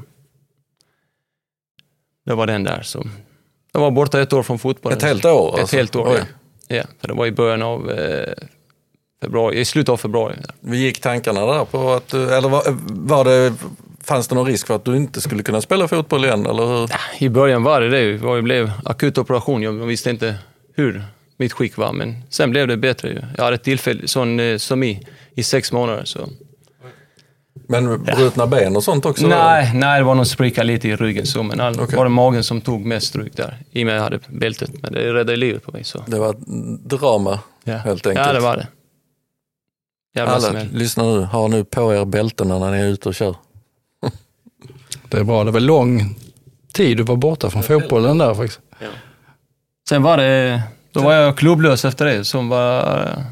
[2.26, 2.82] det var den där.
[2.82, 3.04] Så.
[3.72, 4.98] Jag var borta ett år från fotbollen.
[4.98, 5.76] Ett helt år Ett alltså.
[5.78, 6.20] helt år, Oj.
[6.68, 6.76] ja.
[6.76, 6.84] ja.
[7.00, 8.34] För det var i början av eh,
[9.22, 10.36] februari, i slutet av februari.
[10.60, 13.54] Vi gick tankarna där på att du, eller var, var det,
[14.04, 16.90] fanns det någon risk för att du inte skulle kunna spela fotboll igen eller hur?
[17.20, 18.18] I början var det det.
[18.36, 19.62] Det blev akut operation.
[19.62, 20.36] Jag visste inte
[20.76, 21.04] hur
[21.38, 23.28] mitt skick var, men sen blev det bättre.
[23.38, 26.06] Jag hade ett tillfälle, sån eh, som i, i sex månader.
[26.06, 26.20] Så.
[27.70, 29.28] Men brutna ben och sånt också?
[29.28, 31.96] Nej, nej, det var någon spricka lite i ryggen, så, men all, Okej.
[31.98, 33.58] var det magen som tog mest stryk där.
[33.72, 35.84] I och med att jag hade bältet, men det räddade livet på mig.
[35.84, 36.04] Så.
[36.08, 36.36] Det var
[36.88, 37.74] drama Ja.
[37.78, 38.28] helt enkelt.
[38.28, 38.68] ja, det var det.
[40.18, 40.68] Jävla Alla, smäll.
[40.72, 43.36] lyssna nu, ha nu på er bältena när ni är ute och kör.
[45.10, 45.44] Det är bra.
[45.44, 46.16] Det var lång
[46.74, 48.60] tid du var borta från fotbollen där faktiskt.
[49.90, 53.24] Sen var det, då var jag klubblös efter det, som var eh,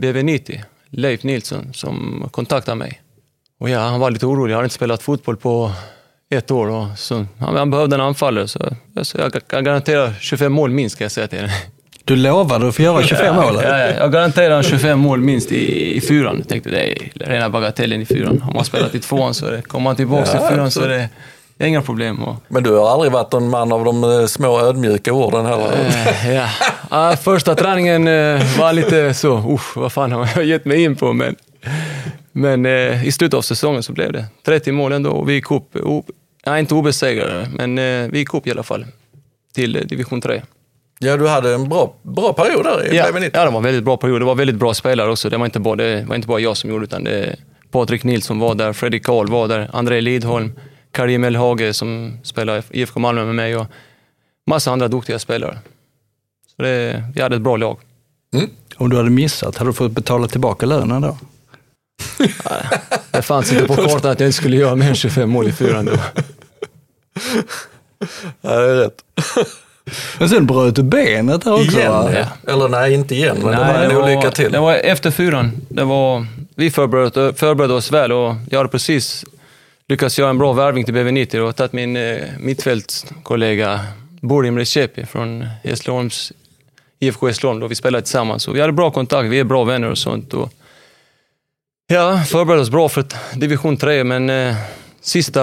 [0.00, 0.60] BV90,
[0.90, 3.02] Leif Nilsson, som kontaktade mig.
[3.60, 5.72] Och ja, han var lite orolig, jag hade inte spelat fotboll på
[6.30, 6.68] ett år.
[6.68, 10.94] Och så, han, han behövde en anfallare, så, så jag kan garantera 25 mål minst,
[10.96, 11.52] ska jag säga till henne.
[12.06, 13.60] Du lovade att få göra 25 mål.
[13.62, 16.36] Ja, ja, jag garanterar 25 mål minst i, i fyran.
[16.38, 18.40] Jag tänkte det är rena bagatellen i fyran.
[18.42, 20.82] Har man spelat i tvåan så är det, kommer man tillbaka Ja, till fyran så
[20.82, 21.08] är det,
[21.56, 22.22] det är inga problem.
[22.22, 25.72] Och, Men du har aldrig varit en man av de eh, små ödmjuka orden heller?
[26.24, 26.48] Eh, ja.
[26.90, 30.96] Ja, första träningen eh, var lite så, usch, vad fan har jag gett mig in
[30.96, 31.12] på?
[31.12, 31.36] Men,
[32.32, 32.66] men
[33.04, 36.04] i slutet av säsongen så blev det 30 mål ändå och vi gick upp, o,
[36.44, 37.76] ja, inte obesegrade, men
[38.10, 38.86] vi gick upp i alla fall
[39.54, 40.42] till division 3.
[40.98, 43.30] Ja, du hade en bra, bra period där i Ja, BB90.
[43.34, 44.20] ja, det var en väldigt bra period.
[44.20, 45.28] Det var väldigt bra spelare också.
[45.30, 47.36] Det var inte bara, det var inte bara jag som gjorde utan det
[47.70, 50.52] Patrik Nilsson var där, Fredrik Karl var där, André Lidholm,
[50.92, 53.66] Karim El Hage som spelar i IFK Malmö med mig och
[54.46, 55.58] massa andra duktiga spelare.
[56.56, 57.78] Så det, vi hade ett bra lag.
[58.76, 61.18] Om du hade missat, hade du fått betala tillbaka lönen då?
[63.10, 65.52] Det fanns inte på kartan att jag inte skulle göra mer än 25 mål i
[65.52, 65.92] fyran då.
[68.40, 69.02] Ja, det är rätt.
[70.18, 71.92] Men sen bröt du benet där också Igen?
[71.92, 72.10] va?
[72.14, 72.52] Ja.
[72.52, 74.52] Eller nej, inte igen, men det var en olycka till.
[74.52, 75.52] Det var efter fyran.
[75.68, 79.24] Det var, vi förberedde, förberedde oss väl och jag hade precis
[79.88, 83.80] lyckats göra en bra värvning till BV90 och tagit min eh, mittfältskollega
[84.20, 86.32] Borim Recepi från Hässleholms
[86.98, 87.60] IFK Hässleholm.
[87.60, 90.34] Då vi spelade tillsammans och vi hade bra kontakt, vi är bra vänner och sånt.
[90.34, 90.52] Och
[91.88, 94.54] Ja, förberedde oss bra för division 3, men eh,
[95.00, 95.42] sista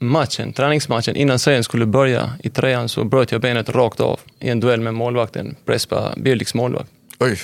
[0.00, 4.48] matchen, träningsmatchen, innan serien skulle börja i trean så bröt jag benet rakt av i
[4.48, 6.90] en duell med målvakten, Prespa Birliks målvakt.
[7.20, 7.38] Oj.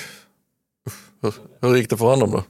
[1.21, 2.43] Hur, hur gick det för honom då?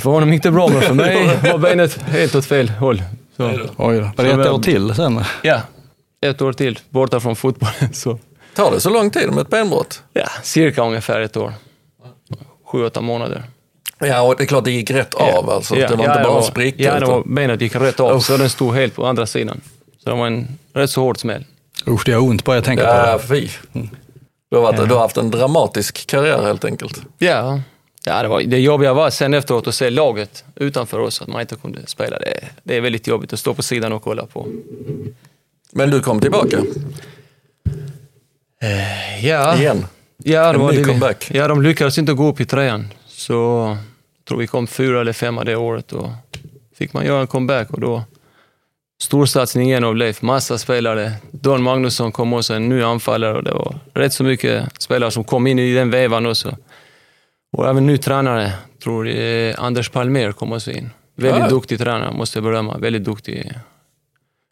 [0.00, 3.02] För honom gick det bra, men för mig var benet helt åt fel håll.
[3.36, 3.44] Så,
[3.76, 4.10] Oj då.
[4.16, 5.20] Var det ett år till sen?
[5.42, 5.60] ja,
[6.26, 7.92] ett år till borta från fotbollen.
[7.92, 8.18] Så,
[8.54, 10.02] Tar det så lång tid med ett benbrott?
[10.12, 11.52] ja, cirka ungefär ett år.
[12.66, 13.44] Sju, åtta månader.
[14.00, 15.74] Ja, och det är klart det gick rätt av alltså.
[15.74, 16.82] det var inte det bara en spricka.
[16.82, 19.60] Ja, det var, utan- benet gick rätt av, så den stod helt på andra sidan.
[20.04, 21.44] Så det var en rätt så hård smäll.
[21.86, 23.26] Usch, det gör ont bara jag tänker på Ja, det.
[23.26, 23.48] fy.
[24.50, 27.02] Du har, varit, du har haft en dramatisk karriär helt enkelt.
[27.18, 27.60] Ja,
[28.04, 31.40] ja det, var, det jobbiga var sen efteråt att se laget utanför oss, att man
[31.40, 32.18] inte kunde spela.
[32.18, 34.46] Det, det är väldigt jobbigt att stå på sidan och kolla på.
[35.72, 36.58] Men du kom tillbaka
[39.22, 39.86] Ja, igen.
[40.24, 41.30] ja, det En var ny det comeback.
[41.34, 42.88] ja, de lyckades inte gå upp i trean.
[43.08, 43.76] Så
[44.30, 45.92] tror vi kom fyra eller femma det året.
[45.92, 46.08] Och
[46.74, 48.02] fick man göra en comeback och då
[49.02, 50.22] storsatsning igen av Leif.
[50.22, 51.12] Massa spelare.
[51.30, 55.24] Don Magnusson kom också, en ny anfallare och det var rätt så mycket spelare som
[55.24, 56.56] kom in i den vevan också.
[57.52, 60.90] Och även ny tränare, tror jag, Anders Palmer kom också in.
[61.16, 61.48] Väldigt Ja.
[61.48, 62.78] duktig tränare, måste jag berömma.
[62.78, 63.52] Väldigt duktig.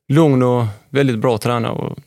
[0.09, 1.73] Lugn och väldigt bra tränare.
[1.73, 1.99] Och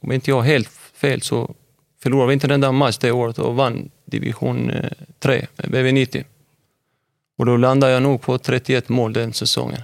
[0.00, 1.54] om inte jag helt fel så
[2.02, 4.72] förlorade vi inte den där match det året och vann division
[5.20, 6.24] 3 med BV90.
[7.38, 9.80] Och då landade jag nog på 31 mål den säsongen.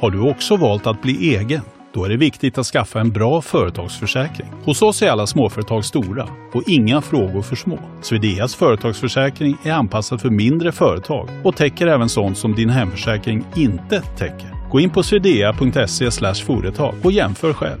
[0.00, 1.60] Har du också valt att bli egen?
[1.94, 4.48] Då är det viktigt att skaffa en bra företagsförsäkring.
[4.64, 7.78] Hos oss är alla småföretag stora och inga frågor för små.
[8.02, 14.00] Swedeas företagsförsäkring är anpassad för mindre företag och täcker även sånt som din hemförsäkring inte
[14.00, 14.70] täcker.
[14.70, 17.80] Gå in på swedea.se företag och jämför själv.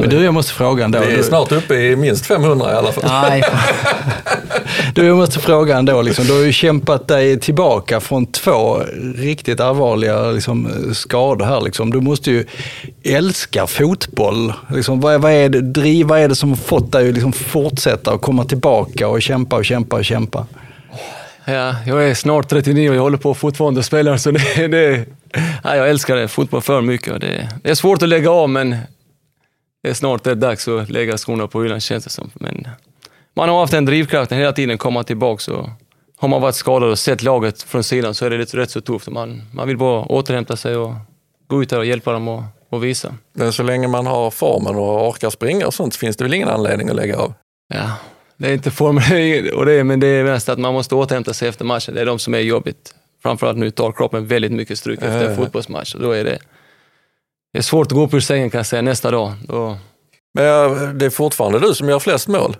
[0.00, 0.98] Men du, jag måste fråga ändå.
[1.08, 3.04] Vi är snart uppe i minst 500 i alla fall.
[3.06, 3.44] Nej.
[4.94, 8.82] Du, jag måste fråga ändå, liksom, du har ju kämpat dig tillbaka från två
[9.16, 11.60] riktigt allvarliga liksom, skador här.
[11.60, 11.90] Liksom.
[11.90, 12.46] Du måste ju
[13.04, 14.52] älska fotboll.
[14.74, 17.14] Liksom, vad, är- vad, är det, driv, vad är det som har fått dig att
[17.14, 20.46] liksom, fortsätta och komma tillbaka och kämpa och kämpa och kämpa?
[21.44, 25.04] Ja, jag är snart 39 och jag håller på fortfarande att spela, så det, det,
[25.64, 27.12] ja, jag älskar det, fotboll för mycket.
[27.12, 28.76] och Det, det är svårt att lägga av, men
[29.82, 32.30] det är snart det är dags att lägga skorna på hyllan känns det som.
[32.34, 32.68] Men
[33.34, 35.40] man har haft den drivkraften hela tiden, komma tillbaka.
[35.40, 35.70] Så
[36.16, 38.80] har man varit skadad och sett laget från sidan så är det lite, rätt så
[38.80, 39.08] tufft.
[39.08, 40.94] Man, man vill bara återhämta sig och
[41.46, 43.14] gå ut där och hjälpa dem och, och visa.
[43.32, 46.34] Men så länge man har formen och orkar springa och sånt så finns det väl
[46.34, 47.34] ingen anledning att lägga av.
[47.74, 47.96] Ja,
[48.36, 49.02] det är inte formen
[49.54, 51.94] och det, men det är mest att man måste återhämta sig efter matchen.
[51.94, 52.94] Det är de som är jobbigt.
[53.22, 55.94] Framförallt nu tar kroppen väldigt mycket stryk efter en fotbollsmatch.
[55.94, 56.38] Och då är det,
[57.52, 59.32] det är svårt att gå upp ur sängen kan jag säga nästa dag.
[59.48, 59.76] Då,
[60.34, 62.56] Men det är fortfarande du som gör flest mål.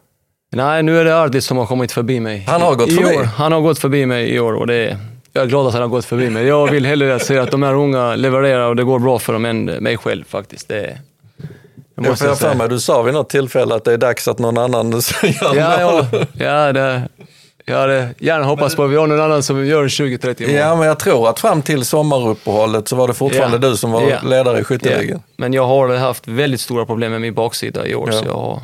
[0.55, 2.45] nej, nu är det Ardit som har kommit förbi mig.
[2.49, 3.17] Han har gått I förbi?
[3.17, 3.23] År.
[3.23, 4.99] Han har gått förbi mig i år och det är,
[5.33, 6.47] jag är glad att han har gått förbi mig.
[6.47, 9.45] Jag vill hellre se att de här unga levererar och det går bra för dem
[9.45, 10.69] än mig själv faktiskt.
[10.69, 10.99] Det, är-
[11.95, 14.29] Jag måste får jag för mig, du sa vid något tillfälle att det är dags
[14.29, 14.91] att någon annan
[15.23, 16.05] gör Ja, mål.
[16.13, 17.03] ja, ja, det,
[17.65, 20.51] jag hade gärna hoppats på att vi har någon annan som gör 20-30 mål.
[20.57, 23.71] Ja, men jag tror att fram till sommaruppehållet så var det fortfarande Ja.
[23.71, 24.17] du som var Ja.
[24.23, 25.19] ledare i skytteligan.
[25.27, 28.35] Ja, Men jag har haft väldigt stora problem med min baksida i år, så jag
[28.35, 28.61] har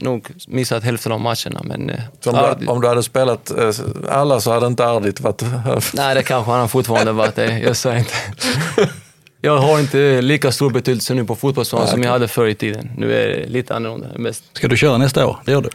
[0.00, 1.60] nog missat hälften av matcherna.
[1.64, 3.70] Men, eh, om, du, om du hade spelat eh,
[4.10, 5.42] alla så hade inte Ardit varit...
[5.94, 7.34] Nej, det kanske han har fortfarande varit.
[7.34, 7.58] Det.
[7.58, 8.12] Jag säger inte.
[9.44, 12.90] Jag har inte lika stor betydelse nu på fotbollsplanen som jag hade förr i tiden.
[12.96, 14.06] Nu är det lite annorlunda.
[14.18, 14.44] Mest.
[14.52, 15.36] Ska du köra nästa år?
[15.44, 15.68] Det gör du?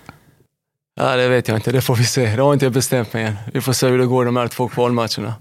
[1.00, 1.72] Ja, det vet jag inte.
[1.72, 2.36] Det får vi se.
[2.36, 3.36] Det har inte jag bestämt mig än.
[3.54, 5.34] Vi får se hur det går de här två kvalmatcherna.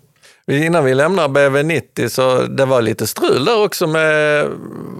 [0.51, 4.47] Innan vi lämnar BV90 så det var lite strul där också med,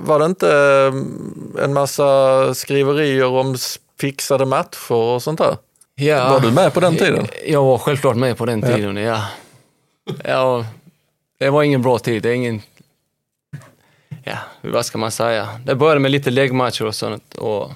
[0.05, 3.57] var det inte eh, en massa skriverier om
[4.01, 5.57] fixade matcher och sånt där?
[5.95, 7.27] Ja, Var du med på den tiden?
[7.47, 9.25] Jag var självklart med på den tiden, ja.
[10.25, 10.67] ja
[11.39, 12.23] det var ingen bra tid.
[12.23, 12.63] Det är ingen...
[14.25, 15.49] Ja, vad ska man säga?
[15.65, 17.35] Det började med lite läggmatcher och sånt.
[17.35, 17.71] Och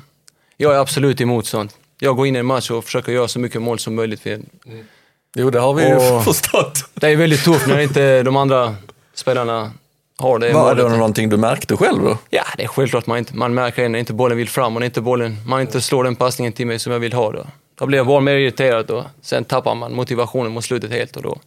[0.57, 1.77] jag är absolut emot sånt.
[2.01, 4.21] Jag går in i en match och försöker göra så mycket mål som möjligt.
[4.21, 4.41] För
[5.37, 6.85] Jo, det har vi ju Och- förstått.
[6.95, 8.77] det är väldigt tufft när inte de andra
[9.15, 9.73] spelarna
[10.19, 12.19] har det Var det någonting du märkte själv då?
[12.31, 14.81] Ja, det är självklart man, inte, man märker det när inte bollen vill fram och
[14.81, 17.33] när inte bollen, man inte slår den passningen till mig som jag vill ha.
[17.33, 17.47] Då,
[17.79, 21.23] då blir jag bara mer irriterad och sen tappar man motivationen mot slutet helt och
[21.23, 21.39] då,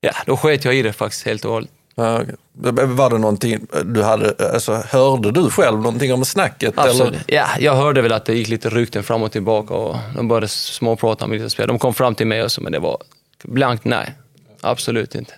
[0.00, 1.70] ja, då sket jag i det faktiskt helt och hållet.
[1.94, 6.78] Var det någonting du hade, alltså, hörde du själv någonting om snacket?
[6.78, 7.12] Absolut.
[7.12, 7.22] Eller?
[7.26, 10.48] Ja, jag hörde väl att det gick lite rykten fram och tillbaka och de började
[10.48, 11.68] småprata med lite spel.
[11.68, 12.98] De kom fram till mig också, men det var
[13.44, 14.14] blankt nej.
[14.60, 15.32] Absolut inte.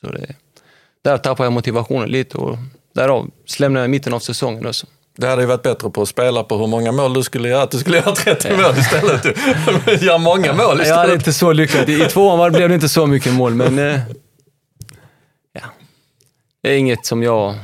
[0.00, 0.26] Så det,
[1.04, 2.58] där tappade jag motivationen lite och
[2.94, 4.86] därav lämnade jag mitten av säsongen också.
[5.16, 7.62] Det hade ju varit bättre på att spela på hur många mål du skulle göra,
[7.62, 9.24] att du skulle göra 30 mål istället.
[10.02, 10.88] Gör många mål istället.
[10.88, 11.88] Jag är inte så lyckad.
[11.88, 14.00] I tvåan blev det inte så mycket mål, men eh.
[16.62, 17.54] Det är inget som jag...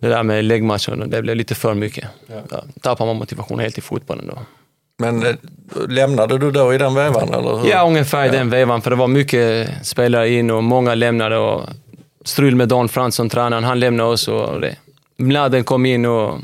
[0.00, 2.04] Det där med läggmatchen, det blev lite för mycket.
[2.50, 2.64] Ja.
[2.80, 4.38] tappar man motivationen helt i fotbollen då.
[4.98, 5.34] Men eh,
[5.88, 7.34] lämnade du då i den vevan?
[7.34, 7.70] Eller hur?
[7.70, 11.36] Ja, ungefär i den vevan, för det var mycket spelare in och många lämnade.
[11.36, 11.62] Och
[12.24, 14.28] strul med Dan Fransson, tränaren, han lämnade oss.
[14.28, 14.76] Och det.
[15.16, 16.38] Mladen kom in och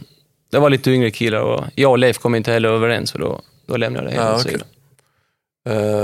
[0.51, 3.41] det var lite yngre killar och jag och Leif kom inte heller överens och då,
[3.67, 4.53] då lämnade jag Ja, helt okej.
[4.53, 4.69] sidan.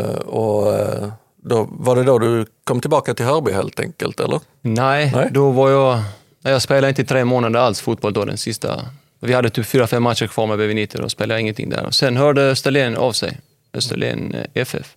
[0.05, 1.09] Eh, och, eh,
[1.45, 4.41] då, var det då du kom tillbaka till Hörby helt enkelt, eller?
[4.61, 5.29] Nej, Nej.
[5.33, 6.03] då var jag...
[6.43, 8.81] Jag spelade inte i tre månader alls fotboll då, den sista.
[9.21, 11.87] Vi hade typ fyra, fem matcher kvar med BV90 och spelade ingenting där.
[11.87, 13.41] Och sen hörde Österlen av sig,
[13.73, 14.97] Österlen eh, FF.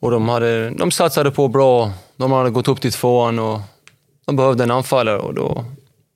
[0.00, 3.60] Och de, hade, de satsade på bra, de hade gått upp till tvåan och
[4.24, 5.64] de behövde en anfallare och då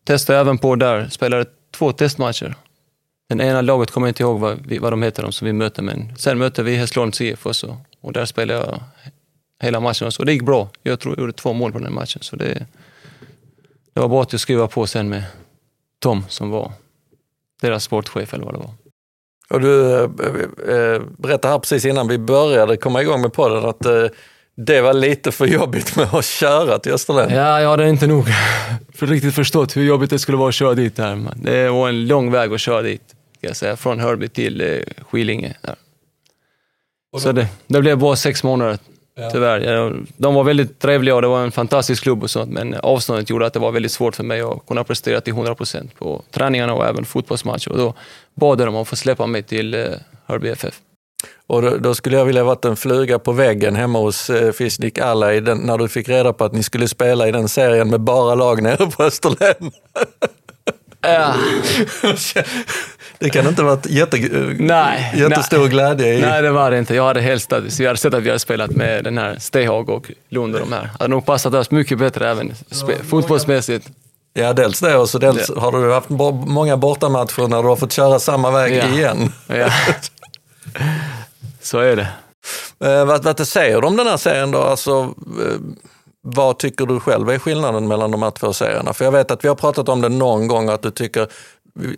[0.05, 2.55] testade jag även på där, spelade två testmatcher.
[3.29, 5.83] Den ena laget kommer jag inte ihåg vad, vad de heter, de som vi mötte,
[5.83, 7.77] men sen mötte vi Hässleholms IF också.
[8.01, 8.81] Och där spelade jag
[9.63, 10.11] hela matchen.
[10.19, 10.69] Och det gick bra.
[10.83, 12.23] Jag tror jag gjorde två mål på den matchen.
[12.23, 12.67] Så det,
[13.95, 15.23] det var bara att jag skruva på sen med
[15.99, 16.73] Tom som var
[17.61, 18.71] deras sportchef eller vad det var.
[19.51, 20.03] Och du eh,
[20.77, 24.07] eh, berättade här precis innan vi började komma igång med podden att eh,
[24.57, 27.35] det var lite för jobbigt med att köra till Österlen.
[27.35, 28.25] Ja, jag hade inte nog
[28.95, 32.07] för riktigt förstått hur jobbigt det skulle vara att köra dit men Det var en
[32.07, 33.03] lång väg att köra dit,
[33.39, 35.55] ska jag säga, från Hörby till eh, Skillinge.
[35.63, 35.75] Där.
[37.17, 38.79] Så det, det blev bara sex månader,
[39.33, 39.61] tyvärr.
[39.61, 43.31] Ja, De var väldigt trevliga och det var en fantastisk klubb och sånt, men avståndet
[43.31, 46.23] gjorde att det var väldigt svårt för mig att kunna prestera till 100 procent på
[46.31, 47.73] träningarna och även fotbollsmatcher.
[47.73, 47.95] Och då
[48.35, 49.85] bad de om att få släppa mig till eh,
[50.27, 50.81] Hörby FF.
[51.47, 54.99] Och då, då skulle jag vilja varit en fluga på väggen hemma hos eh, Fisnik
[54.99, 57.91] Alla i den, när du fick reda på att ni skulle spela i den serien
[57.91, 59.71] med bara lag nere på Österlen.
[61.01, 61.35] Ja.
[63.19, 64.17] det kan inte ha varit jätte,
[64.59, 65.69] Nej, jättestor nej.
[65.69, 66.21] glädje i.
[66.21, 66.95] Nej, det var det inte.
[66.95, 69.89] Jag hade helst att vi hade sett att vi hade spelat med den här Stehag
[69.91, 70.83] och Lund och de här.
[70.83, 72.53] Det hade nog passat oss mycket bättre även
[73.11, 73.89] fotbollsmässigt.
[74.35, 76.09] Ja, dels det och så dels har du haft
[76.49, 78.87] många bortamatcher när du har fått köra samma väg Ja.
[78.89, 79.33] igen.
[79.47, 79.69] Ja.
[81.63, 82.09] Så är det.
[82.85, 84.59] Eh, vad, vad säger du om den här serien då?
[84.63, 84.91] Alltså,
[85.47, 85.55] eh,
[86.23, 88.93] vad tycker du själv är skillnaden mellan de här två serierna?
[88.93, 91.29] För jag vet att vi har pratat om det någon gång att du tycker,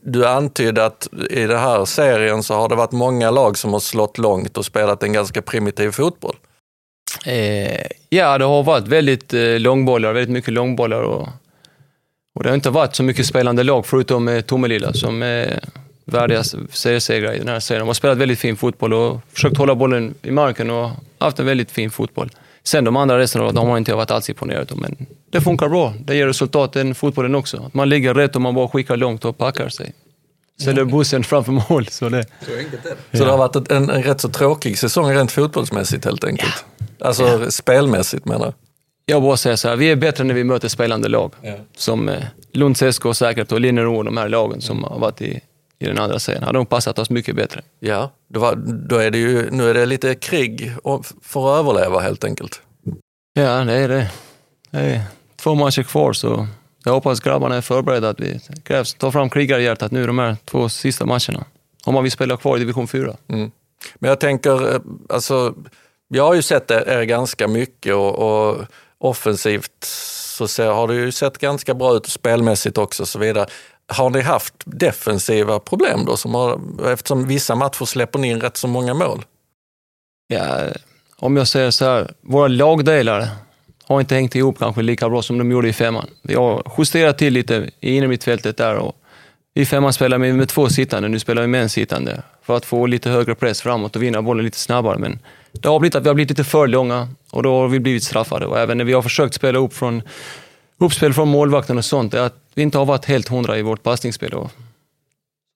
[0.02, 3.80] du antydde att i den här serien så har det varit många lag som har
[3.80, 6.36] slått långt och spelat en ganska primitiv fotboll.
[7.26, 11.28] Eh, ja, det har varit väldigt eh, långbollar, väldigt mycket långbollar och,
[12.34, 15.60] och det har inte varit så mycket spelande lag förutom eh, Tomelilla som är
[16.04, 17.80] värdiga seriesegrare i den här serien.
[17.80, 21.46] De har spelat väldigt fin fotboll och försökt hålla bollen i marken och haft en
[21.46, 22.30] väldigt fin fotboll.
[22.64, 25.40] Sen de andra resten av dem har inte jag varit alls imponerad av, men det
[25.40, 25.94] funkar bra.
[26.04, 27.62] Det ger resultat den fotbollen också.
[27.66, 29.92] Att man ligger rätt och man bara skickar långt och packar sig.
[30.60, 31.86] Ställer bussen framför mål.
[31.86, 32.24] Så det,
[33.12, 36.64] Så det har varit en, en rätt så tråkig säsong rent fotbollsmässigt helt enkelt.
[37.00, 38.54] Alltså spelmässigt menar jag.
[39.06, 41.32] Jag bara säger så här, vi är bättre när vi möter spelande lag.
[41.76, 45.40] Som eh, Lunds SK säkert och Linnero och de här lagen som har varit i,
[45.80, 46.42] i den andra serien.
[46.42, 47.62] Hade nog passat oss mycket bättre.
[47.78, 48.54] Ja, då, var,
[48.88, 50.72] då är det ju, nu är det lite krig
[51.22, 52.62] för att överleva helt enkelt.
[53.32, 54.10] Ja, det är det.
[54.70, 55.02] det är
[55.36, 56.46] två matcher kvar så
[56.84, 60.68] jag hoppas grabbarna är förberedda att vi krävs ta fram krigarhjärtat nu de här två
[60.68, 61.44] sista matcherna.
[61.84, 63.16] Om man vill spela kvar i division 4.
[63.28, 63.50] Mm.
[63.94, 65.54] Men jag tänker, eh, alltså,
[66.08, 68.66] jag har ju sett er ganska mycket och, och
[68.98, 69.84] offensivt
[70.40, 73.46] så ser, har det ju sett ganska bra ut spelmässigt också och så vidare.
[73.90, 76.60] Har ni haft defensiva problem då, som har,
[76.92, 79.24] eftersom vissa matcher släpper ni in rätt så många mål?
[80.28, 80.60] Ja,
[81.16, 83.28] om jag säger så här, våra lagdelar
[83.84, 86.10] har inte hängt ihop kanske lika bra som de gjorde i femman.
[86.22, 88.96] Vi har justerat till lite i innermittfältet där och
[89.54, 92.64] i femman spelar vi med två sittande, nu spelar vi med en sittande för att
[92.64, 94.98] få lite högre press framåt och vinna bollen lite snabbare.
[94.98, 95.18] Men
[95.52, 98.04] det har blivit att vi har blivit lite för långa och då har vi blivit
[98.04, 98.46] straffade.
[98.46, 100.02] Och även när vi har försökt spela upp från
[100.80, 103.82] uppspel från målvakten och sånt, är att vi inte har varit helt hundra i vårt
[103.82, 104.34] passningsspel.
[104.34, 104.50] Och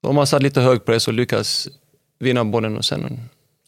[0.03, 1.68] de har satt lite hög press och lyckats
[2.18, 3.20] vinna bollen och sen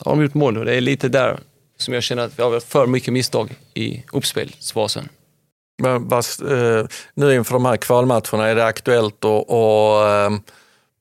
[0.04, 0.58] har de gjort mål.
[0.58, 1.38] Och det är lite där
[1.78, 5.08] som jag känner att vi har för mycket misstag i uppspelsfasen.
[5.82, 10.38] Men vad, eh, nu inför de här kvalmatcherna, är det aktuellt att eh,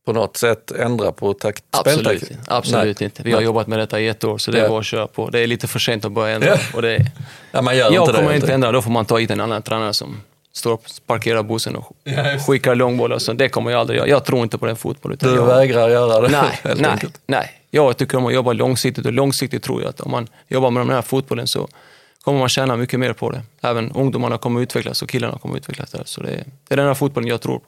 [0.06, 3.06] på något sätt ändra på takt, Absolut, absolut Nej.
[3.06, 3.24] inte.
[3.24, 3.46] Vi har Nej.
[3.46, 4.70] jobbat med detta i ett år, så det är Ja.
[4.70, 5.30] bara att köra på.
[5.30, 6.48] Det är lite för sent att börja ändra.
[6.50, 6.58] Ja.
[6.74, 7.12] Och det
[7.52, 8.18] Ja, man gör jag inte det.
[8.18, 10.22] kommer helt inte ändra, då får man ta hit en annan tränare som
[10.56, 11.92] står och parkerar bussen och
[12.48, 13.18] skickar långbollar.
[13.20, 14.08] Så det kommer jag aldrig göra.
[14.10, 15.18] Jag tror inte på den fotbollen.
[15.22, 16.28] Du jag, vägrar göra det?
[16.30, 17.22] Nej, helt nej, enkelt.
[17.28, 17.52] nej.
[17.72, 20.86] Jag tycker om att jobba långsiktigt och långsiktigt tror jag att om man jobbar med
[20.88, 21.68] den här fotbollen så
[22.24, 23.42] kommer man tjäna mycket mer på det.
[23.62, 26.04] Även ungdomarna kommer utvecklas och killarna kommer utvecklas där.
[26.06, 27.66] Så det är, det är den här fotbollen jag tror på.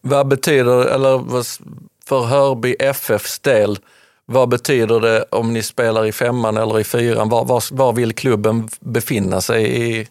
[0.00, 1.46] Vad betyder, eller vad-
[2.08, 3.78] för Hörby FFs del,
[4.26, 7.28] vad betyder det om ni spelar i femman eller i fyran?
[7.28, 10.06] Var, var, var vill klubben befinna sig i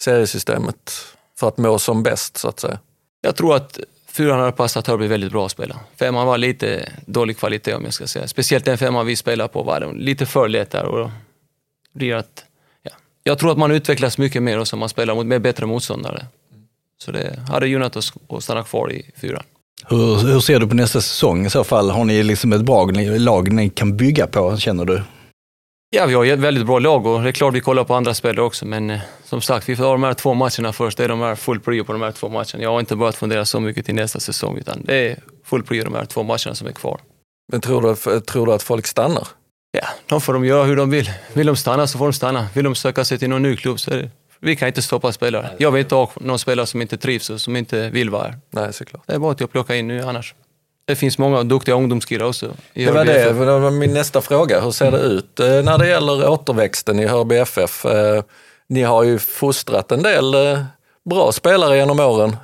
[0.00, 0.92] seriesystemet
[1.38, 2.78] för att må som bäst så att säga?
[3.20, 5.80] Jag tror att fyran hade passat Hörby väldigt bra att spela.
[5.96, 8.28] Femman var lite dålig kvalitet om jag ska säga.
[8.28, 10.84] Speciellt den femman vi spelar på var lite för lätt där.
[10.84, 11.10] Och
[11.92, 12.44] blir att,
[12.82, 12.90] ja.
[13.22, 16.26] Jag tror att man utvecklas mycket mer och så man spelar mot med bättre motståndare.
[16.98, 19.42] Så det hade gynnat oss att stanna kvar i fyran.
[19.84, 21.90] Hur, hur ser du på nästa säsong i så fall?
[21.90, 22.84] Har ni liksom ett bra
[23.18, 25.02] lag ni kan bygga på, känner du?
[25.96, 28.14] Ja, vi har ett väldigt bra lag och det är klart vi kollar på andra
[28.14, 30.98] spelare också, men eh, som sagt, vi får ha de här två matcherna först.
[30.98, 32.62] Det är de här full prio på de här två matcherna.
[32.62, 35.84] Jag har inte börjat fundera så mycket till nästa säsong, utan det är full prio
[35.84, 37.00] de här två matcherna som är kvar.
[37.52, 39.28] Men tror du, tror du att folk stannar?
[39.72, 41.10] Ja, de får de göra hur de vill.
[41.32, 42.48] Vill de stanna så får de stanna.
[42.54, 45.12] Vill de söka sig till någon ny klubb så är det, vi kan inte stoppa
[45.12, 45.50] spelare.
[45.58, 48.38] Jag vill inte ha någon spelare som inte trivs och som inte vill vara här.
[48.50, 49.02] Nej, såklart.
[49.06, 50.34] Det är bara att jag plockar in nu annars.
[50.86, 52.50] Det finns många duktiga ungdomskillar också.
[52.74, 53.38] Det var det, FF.
[53.38, 54.60] det var min nästa fråga.
[54.60, 57.84] Hur ser det ut eh, när det gäller återväxten i Hörby FF?
[57.84, 58.22] Eh,
[58.68, 60.62] Ni har ju fostrat en del eh,
[61.10, 62.36] bra spelare genom åren.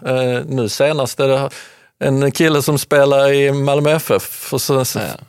[0.47, 1.51] Nu senast är det
[2.05, 4.59] en kille som spelar i Malmö FF för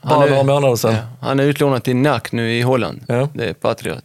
[0.02, 0.94] bara är- några månader sedan.
[0.94, 3.02] Ja, han är utlånad till NAC nu i Holland.
[3.08, 3.30] Ja.
[3.34, 4.04] Det är Patriot.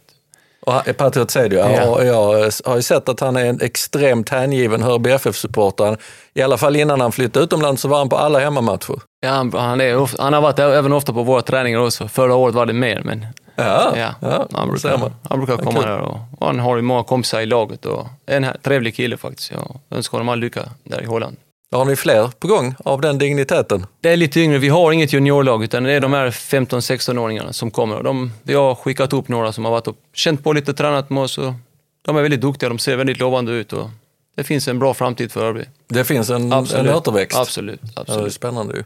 [0.97, 1.89] Patriot Sedio, Ja.
[1.89, 5.97] och jag har ju sett att han är en extremt hängiven Hörby FF-supporter.
[6.33, 8.95] I alla fall innan han flyttade utomlands så var han på alla hemmamatcher.
[9.21, 12.07] Ja, han, han, är, han har varit även ofta på våra träningar också.
[12.07, 15.97] Förra året var det mer, men Ja, ja, ja, han, brukar, han brukar komma där
[15.99, 19.51] och, och han har ju många kompisar i laget och en trevlig kille faktiskt.
[19.51, 21.37] Jag önskar honom all lycka där i Holland.
[21.71, 23.85] Har ni fler på gång av den digniteten?
[24.01, 27.71] Det är lite yngre, vi har inget juniorlag utan det är de här 15-16-åringarna som
[27.71, 28.03] kommer.
[28.03, 31.23] De, vi har skickat upp några som har varit och känt på lite, tränat med
[31.23, 31.53] oss och
[32.01, 33.89] de är väldigt duktiga, de ser väldigt lovande ut och
[34.35, 35.63] det finns en bra framtid för Örby.
[35.87, 36.87] Det finns en, Absolut.
[36.89, 37.37] en återväxt.
[37.37, 38.33] Absolut, Ja, det är absolut.
[38.33, 38.83] spännande ju.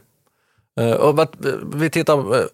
[0.84, 1.28] Eh, Och vad,
[1.74, 2.44] vi tittar, eh,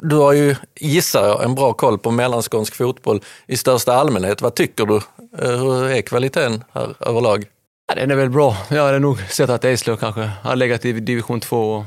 [0.00, 4.42] du har ju, gissar jag, en bra koll på mellanskånsk fotboll i största allmänhet.
[4.42, 4.96] Vad tycker du?
[5.38, 7.44] Eh, Hur är kvaliteten här överlag?
[7.90, 8.56] Ja, den är väl bra.
[8.70, 11.84] Jag hade nog sett att Eslöv kanske har legat i division 2 och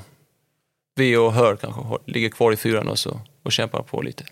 [0.95, 4.23] vi och Hör kanske ligger kvar i fyran och, så, och kämpar på lite.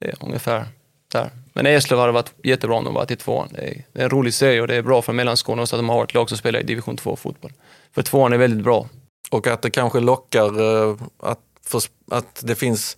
[0.00, 0.64] Det är ungefär
[1.12, 1.30] där.
[1.52, 3.48] Men Eslöv hade varit jättebra om de varit i tvåan.
[3.52, 5.78] Det är, det är en rolig serie och det är bra för Mellanskåne också att
[5.78, 7.52] de har ett lag som spelar i division 2-fotboll.
[7.94, 8.88] För tvåan är väldigt bra.
[9.30, 12.96] Och att det kanske lockar eh, att, för, att det finns,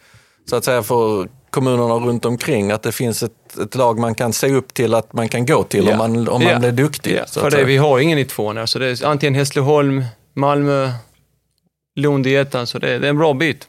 [0.51, 4.33] så att säga för kommunerna runt omkring, att det finns ett, ett lag man kan
[4.33, 5.97] se upp till, att man kan gå till om Ja.
[5.97, 6.59] man, om man Ja.
[6.59, 7.17] blir duktig.
[7.17, 10.05] Ja, för det, vi har ingen i tvåan så det är antingen Hässleholm,
[10.35, 10.91] Malmö,
[11.97, 13.69] Lund i ettan, så det, det är en bra bit.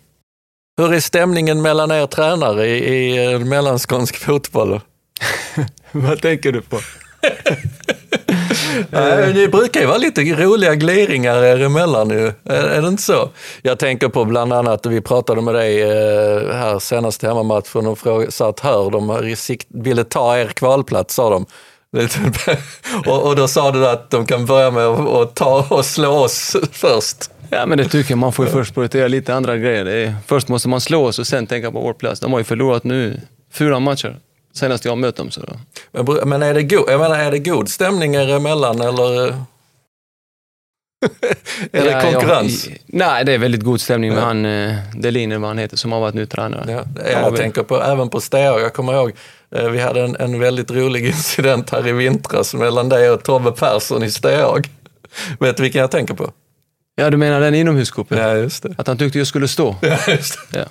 [0.82, 4.80] Hur är stämningen mellan er tränare i, i eh, mellanskånsk fotboll?
[5.92, 6.80] Vad tänker du på?
[8.92, 12.28] Nej, det brukar ju vara lite roliga gliringar er emellan ju.
[12.44, 13.30] Är, är det inte så?
[13.62, 18.32] Jag tänker på bland annat, vi pratade med dig eh, här senast hemmamatchen och fråga,
[18.32, 19.36] sa att hör de
[19.84, 21.46] ville ta er kvalplats, sa de.
[23.06, 26.56] och, och då sa du att de kan börja med att ta och slå oss
[26.72, 27.32] först.
[27.50, 28.18] Ja, men det tycker jag.
[28.18, 29.86] Man får ju först prioritera lite andra grejer.
[29.86, 32.20] Är, först måste man slå oss och sen tänka på vår plats.
[32.20, 33.22] De har ju förlorat nu
[33.54, 34.20] fyra matcher
[34.58, 35.32] senast jag mött dem.
[35.32, 35.54] Så då.
[36.04, 39.28] Men, men är, det go, jag menar, är det god stämning er emellan eller?
[39.28, 39.36] eh?
[41.72, 42.68] är det Ja, konkurrens?
[42.68, 44.26] Jag, nej, det är väldigt god stämning med Ja.
[44.26, 46.72] han eh, Delin, vad han heter, som har varit nu tränare.
[46.72, 48.62] Ja, Ja, jag vi- tänker på, även på Steag.
[48.62, 49.12] Jag kommer ihåg,
[49.56, 53.52] eh, vi hade en, en väldigt rolig incident här i vintras mellan dig och Tobbe
[53.52, 54.70] Persson i Steag.
[55.40, 56.32] Vet du vilken jag tänker på?
[56.96, 58.18] Ja, du menar den inomhuscupen?
[58.18, 58.76] Ja, just det.
[58.78, 59.76] Att han tyckte jag skulle stå?
[59.82, 60.60] Ja, just det.
[60.60, 60.66] Ja.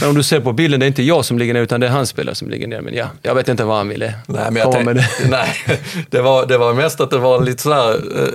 [0.00, 1.86] Men om du ser på bilden, det är inte jag som ligger ner, utan det
[1.86, 2.80] är hans spelare som ligger ner.
[2.80, 5.08] Men ja, jag vet inte vad han ville Nej, men jag komma det.
[5.28, 5.56] nej,
[6.10, 8.28] det var, det var mest att det var lite sådär, eh,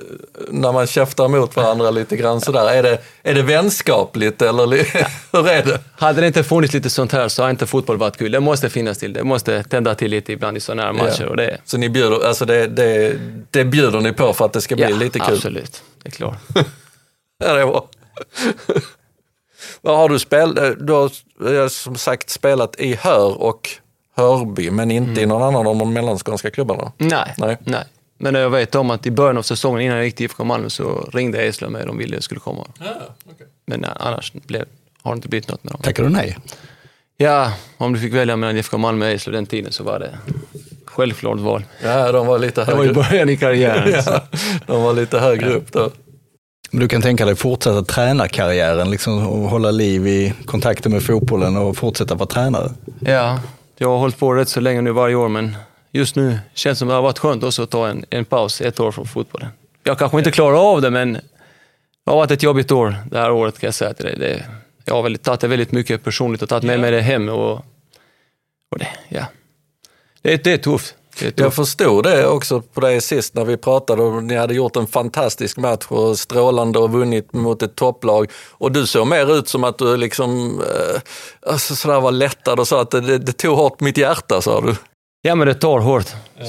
[0.49, 2.71] när man käftar mot varandra lite grann sådär.
[2.71, 4.67] Är det, är det vänskapligt eller
[5.31, 5.79] hur är det?
[5.95, 8.31] Hade det inte funnits lite sånt här så har inte fotboll varit kul.
[8.31, 9.13] Det måste finnas till.
[9.13, 11.23] Det måste tända till lite ibland i sådana här matcher.
[11.23, 11.29] Ja.
[11.29, 13.15] Och det, Så ni bjuder, alltså det, det,
[13.51, 15.33] det bjuder ni på för att det ska bli ja, lite kul?
[15.35, 15.83] absolut.
[16.03, 16.37] Det är klart.
[17.45, 17.73] Ja, det var.
[17.73, 17.83] Vad
[19.83, 20.87] har du spelat?
[20.87, 21.11] Du har
[21.53, 23.69] eh, som sagt spelat i Hör och
[24.15, 26.91] Hörby, men inte i någon annan av de mellanskånska klubbarna.
[26.97, 27.57] Nej, Nej.
[27.63, 27.83] nej.
[28.19, 30.69] Men jag vet om att i början av säsongen innan jag gick till IFK Malmö
[30.69, 32.67] så ringde Eslöv mig och de ville jag skulle komma.
[33.65, 34.65] Men nej, annars blev,
[35.01, 35.81] har det inte blivit något med dem.
[35.83, 36.37] Tackar du nej?
[37.17, 40.17] Ja, om du fick välja mellan IFK Malmö och Eslöv den tiden så var det
[40.85, 41.63] självklart val.
[41.83, 44.03] Ja, de var lite Det var i högre, början i karriären.
[44.05, 44.21] ja,
[44.65, 45.91] de var lite högre upp då.
[46.71, 51.57] Men du kan tänka dig fortsätta tränarkarriären, liksom, och hålla liv i kontakten med fotbollen
[51.57, 52.71] och fortsätta vara tränare?
[52.99, 53.39] Ja,
[53.77, 55.55] jag har hållit på rätt så länge nu varje år, men
[55.91, 58.25] just nu känns det som att det har varit skönt också att ta en, en
[58.25, 59.49] paus ett år från fotbollen.
[59.83, 63.31] Jag kanske inte klarar av det, men det har varit ett jobbigt år det här
[63.31, 64.15] året kan jag säga till dig.
[64.19, 64.45] Det,
[64.85, 67.29] jag har väldigt, tagit det väldigt mycket personligt och tagit med mig det hem.
[67.29, 67.53] Och,
[68.71, 69.25] och det, ja.
[70.21, 70.95] det, det är tufft.
[71.35, 74.87] Jag förstod det också på dig sist när vi pratade och ni hade gjort en
[74.87, 78.31] fantastisk match och strålande och vunnit mot ett topplag.
[78.51, 81.01] Och du såg mer ut som att du liksom eh,
[81.51, 84.61] alltså sådär var lättad och sa att det, det tog hårt på mitt hjärta sa
[84.61, 84.75] du.
[85.21, 86.07] Ja, men det tar hårt.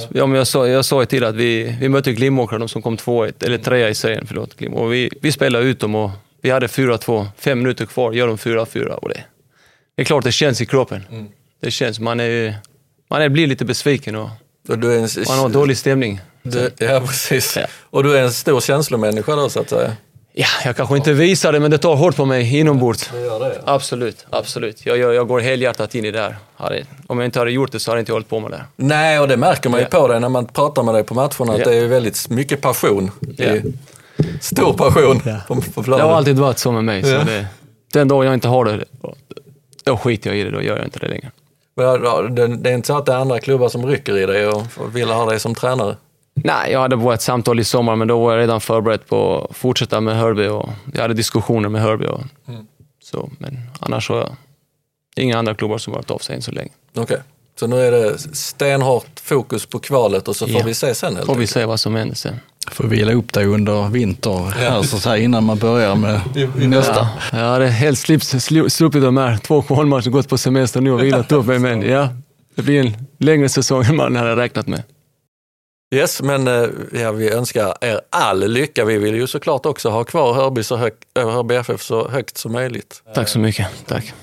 [0.09, 0.25] Ja.
[0.25, 2.97] men jag, sa, jag sa ju till att vi, vi mötte Glimåkra, de som kom
[2.97, 4.27] två, eller trea i serien.
[4.27, 4.73] Förlåt, Glim.
[4.73, 6.11] och vi, vi spelade ut dem och
[6.41, 8.87] vi hade 4-2, fem minuter kvar, gör de 4-4.
[8.87, 9.23] Och det,
[9.95, 11.03] det är klart det känns i kroppen.
[11.61, 12.55] Det känns, man, är,
[13.09, 14.29] man är, blir lite besviken och
[14.69, 16.21] Och du är en, man har dålig stämning.
[16.43, 17.57] du, ja, precis.
[17.57, 17.65] Ja.
[17.89, 19.91] Och du är en stor känslomänniska då så att säga.
[20.33, 23.09] Ja, jag kanske inte visar det, men det tar hårt på mig inombords.
[23.13, 23.61] Det gör det.
[23.65, 24.85] Absolut, absolut.
[24.85, 26.37] Jag, jag, jag går helhjärtat in i det här.
[27.07, 28.63] Om jag inte hade gjort det så hade jag inte hållit på med det.
[28.75, 29.99] Nej, och det märker man ju Ja.
[29.99, 31.65] på dig när man pratar med dig på matcherna, att Ja.
[31.65, 33.11] det är väldigt mycket passion.
[33.19, 33.71] Det Ja.
[34.41, 36.05] Stor passion på, på Det planen.
[36.07, 37.03] har alltid varit så med mig.
[37.03, 37.23] Så Ja.
[37.23, 37.45] det,
[37.93, 38.85] den dag jag inte har det,
[39.83, 40.51] då skiter jag i det.
[40.51, 41.31] Då gör jag inte det längre.
[41.83, 44.65] Det, är inte så att det är andra klubbar som rycker i dig och
[44.95, 45.97] vill ha dig som tränare?
[46.43, 49.47] Nej, jag hade bara ett samtal i sommar, men då var jag redan förberedd på
[49.49, 50.47] att fortsätta med Hörby.
[50.47, 52.05] Och jag hade diskussioner med Hörby.
[52.05, 52.21] Och,
[53.03, 54.29] så, men annars har jag
[55.15, 56.69] inga andra klubbar som varit av sig än så länge.
[56.97, 57.17] Okej,
[57.59, 60.65] så nu är det stenhårt fokus på kvalet och så får Ja.
[60.65, 62.39] vi se sen helt Får vi se vad som händer sen.
[62.71, 66.19] Får vila upp dig under vinter här, så säga, innan man börjar med
[66.69, 67.07] nästa.
[67.31, 71.03] Ja, hade helst slippt- slu- sluppit de här två kvalmatcherna, gått på semester nu och
[71.03, 71.59] vilat upp mig.
[71.59, 72.09] Men ja,
[72.55, 74.83] det blir en längre säsong än man hade räknat med.
[75.95, 78.85] Yes, men eh, ja, vi önskar er all lycka.
[78.85, 82.37] Vi vill ju såklart också ha kvar Hörby, så hög, äh, Hörby FF så högt
[82.37, 83.03] som möjligt.
[83.15, 83.67] Tack så mycket.
[83.87, 84.13] Tack.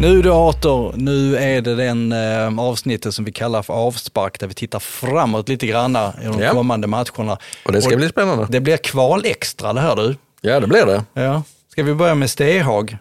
[0.00, 4.46] Nu då Arthur, nu är det den eh, avsnittet som vi kallar för avspark, där
[4.46, 6.52] vi tittar framåt lite grann i de Ja.
[6.52, 7.38] kommande matcherna.
[7.66, 8.46] Och det ska bli spännande.
[8.50, 10.16] Det blir kval extra det här du.
[10.40, 11.04] Ja, det blir det.
[11.22, 11.42] Ja.
[11.68, 12.96] Ska vi börja med Stehag?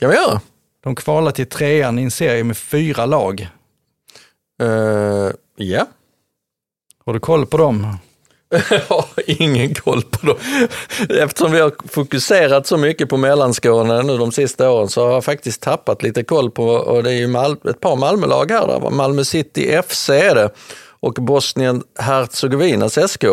[0.00, 0.40] kan vi göra.
[0.84, 3.48] De kvalar till trean i en serie med fyra lag.
[4.62, 5.86] Eh, ja.
[7.06, 7.96] Har du koll på dem?
[8.70, 10.36] Jag har ingen koll på dem.
[11.08, 15.24] Eftersom vi har fokuserat så mycket på Mellanskåne nu de sista åren så har jag
[15.24, 18.66] faktiskt tappat lite koll på, och det är ju Mal- ett par Malmölag här.
[18.66, 18.90] Där.
[18.90, 20.50] Malmö City FC är det
[21.00, 23.24] och Bosnien Herzegovinas SK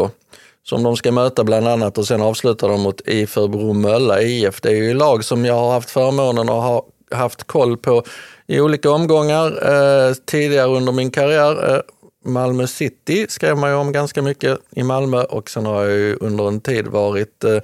[0.63, 4.61] som de ska möta bland annat och sen avslutar de mot IFÖ Bromölla IF.
[4.61, 8.03] Det är ju lag som jag har haft förmånen att ha haft koll på
[8.47, 11.75] i olika omgångar eh, tidigare under min karriär.
[11.75, 11.81] Eh,
[12.29, 16.15] Malmö City skrev man ju om ganska mycket i Malmö och sen har jag ju
[16.15, 17.61] under en tid varit eh,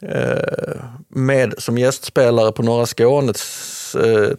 [0.00, 4.30] eh med som gästspelare på Norra Skånes eh,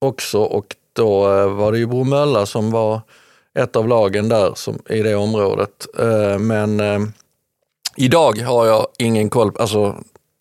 [0.00, 3.00] också och då eh, var det ju Bromölla som var
[3.58, 5.86] ett av lagen där som, i det området.
[5.98, 7.00] Eh, men eh,
[7.96, 9.96] idag har jag ingen koll, alltså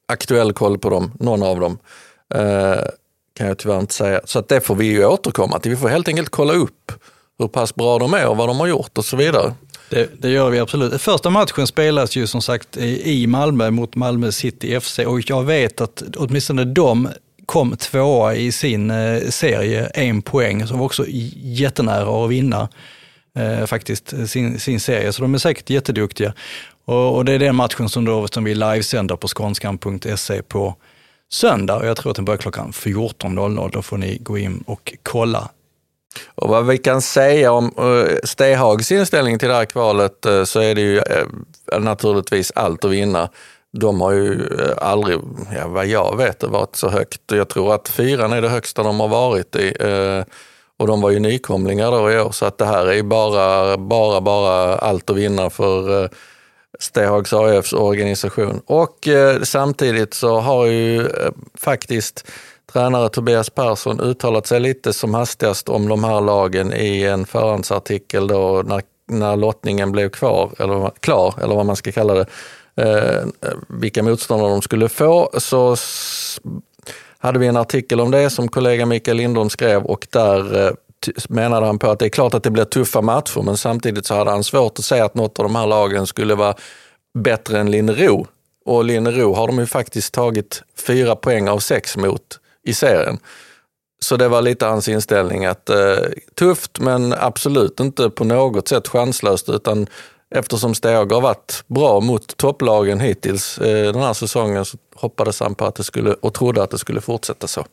[0.07, 1.77] aktuell koll på dem, någon av dem.
[2.33, 2.85] Eh,
[3.33, 4.21] kan jag tyvärr inte säga.
[4.23, 5.71] Så att det får vi ju återkomma till.
[5.71, 6.91] Vi får helt enkelt kolla upp
[7.39, 9.53] hur pass bra de är och vad de har gjort och så vidare.
[9.89, 11.01] Det, det gör vi absolut.
[11.01, 15.81] Första matchen spelas ju som sagt i Malmö mot Malmö City FC och jag vet
[15.81, 17.09] att åtminstone de
[17.45, 21.05] kom tvåa i sin eh, serie, en poäng, som var också
[21.35, 22.69] jättenära att vinna
[23.37, 25.13] eh, faktiskt sin, sin serie.
[25.13, 26.33] Så de är säkert jätteduktiga.
[26.85, 30.75] Och, och det är den matchen som, då, som vi livesänder på skånskan.se på
[31.31, 33.69] söndag och jag tror att den börjar klockan 14.00.
[33.71, 35.49] Då får ni gå in och kolla
[36.35, 40.59] och vad vi kan säga om uh, Stehags inställning till det här kvalet eh, så
[40.59, 43.29] är det ju eh, naturligtvis allt att vinna.
[43.71, 44.47] De har ju
[44.77, 45.19] aldrig,
[45.55, 47.21] ja, vad jag vet, varit så högt.
[47.31, 49.73] Jag tror att fyran är det högsta de har varit i.
[50.77, 53.77] Och de var ju nykomlingar då i år, så att det här är ju bara,
[53.77, 56.09] bara, bara allt att vinna för
[56.79, 58.61] Stehags AFs organisation.
[58.65, 59.07] Och
[59.43, 61.07] samtidigt så har ju
[61.57, 62.27] faktiskt
[62.73, 68.27] tränare Tobias Persson uttalat sig lite som hastigast om de här lagen i en förhandsartikel
[68.27, 72.25] då när, när lottningen blev kvar, eller, klar, eller vad man ska kalla det,
[72.75, 73.25] eh,
[73.67, 75.29] vilka motståndare de skulle få.
[75.37, 75.75] Så
[77.17, 80.73] hade vi en artikel om det som kollega Mikael Lindholm skrev och där eh,
[81.29, 84.13] menade han på att det är klart att det blir tuffa matcher, men samtidigt så
[84.15, 86.55] hade han svårt att säga att något av de här lagen skulle vara
[87.13, 88.27] bättre än Linnero.
[88.65, 93.19] Och Linnero har de ju faktiskt tagit fyra poäng av sex mot i serien.
[93.99, 95.97] Så det var lite hans inställning att eh,
[96.35, 99.87] tufft men absolut inte på något sätt chanslöst utan
[100.35, 105.55] eftersom Steg har varit bra mot topplagen hittills eh, den här säsongen så hoppades han
[105.55, 107.65] på att det skulle och trodde att det skulle fortsätta så.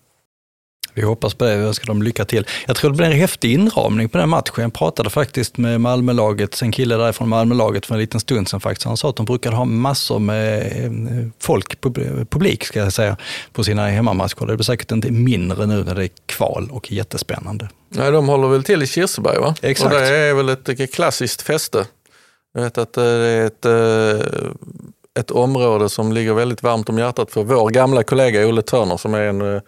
[0.95, 2.47] Vi hoppas på det, vi önskar dem lycka till.
[2.67, 4.63] Jag tror det blir en häftig inramning på den matchen.
[4.63, 8.87] Jag pratade faktiskt med Malmölaget, en kille därifrån Malmölaget för en liten stund sedan faktiskt.
[8.87, 13.17] Han sa att de brukade ha massor med eh, folk, pub- publik ska jag säga,
[13.53, 14.47] på sina hemmamatcher.
[14.47, 17.69] Det blir säkert inte mindre nu när det är kval och jättespännande.
[17.89, 19.55] Nej, de håller väl till i Kirseberg va?
[19.63, 19.95] Exakt.
[19.95, 21.87] Och det är väl ett klassiskt fäste.
[22.55, 24.47] Jag vet att det är ett, eh,
[25.21, 29.15] ett område som ligger väldigt varmt om hjärtat för vår gamla kollega Olle Törner som
[29.15, 29.61] är en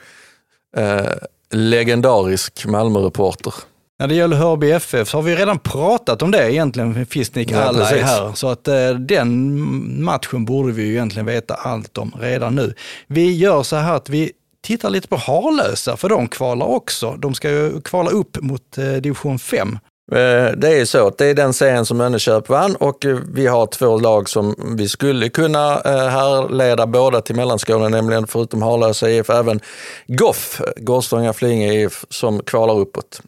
[0.76, 1.06] eh,
[1.50, 3.54] legendarisk Malmöreporter.
[3.98, 7.62] När det gäller Hörby FF så har vi redan pratat om det egentligen, Fistnik Ja,
[7.62, 8.32] alla är här.
[8.34, 12.74] Så att eh, den matchen borde vi ju egentligen veta allt om redan nu.
[13.06, 14.32] Vi gör så här att vi
[14.64, 17.16] tittar lite på Harlösa, för de kvalar också.
[17.18, 19.78] De ska ju kvala upp mot eh, division 5.
[20.12, 23.18] Eh, det är ju så att det är den serien som Önneköp vann och eh,
[23.34, 28.62] vi har två lag som vi skulle kunna eh, härleda båda till Mellanskåne, nämligen förutom
[28.62, 29.60] Harlösa IF även
[30.06, 33.20] Goff, Gårdstånga Flyinge IF, som kvalar uppåt.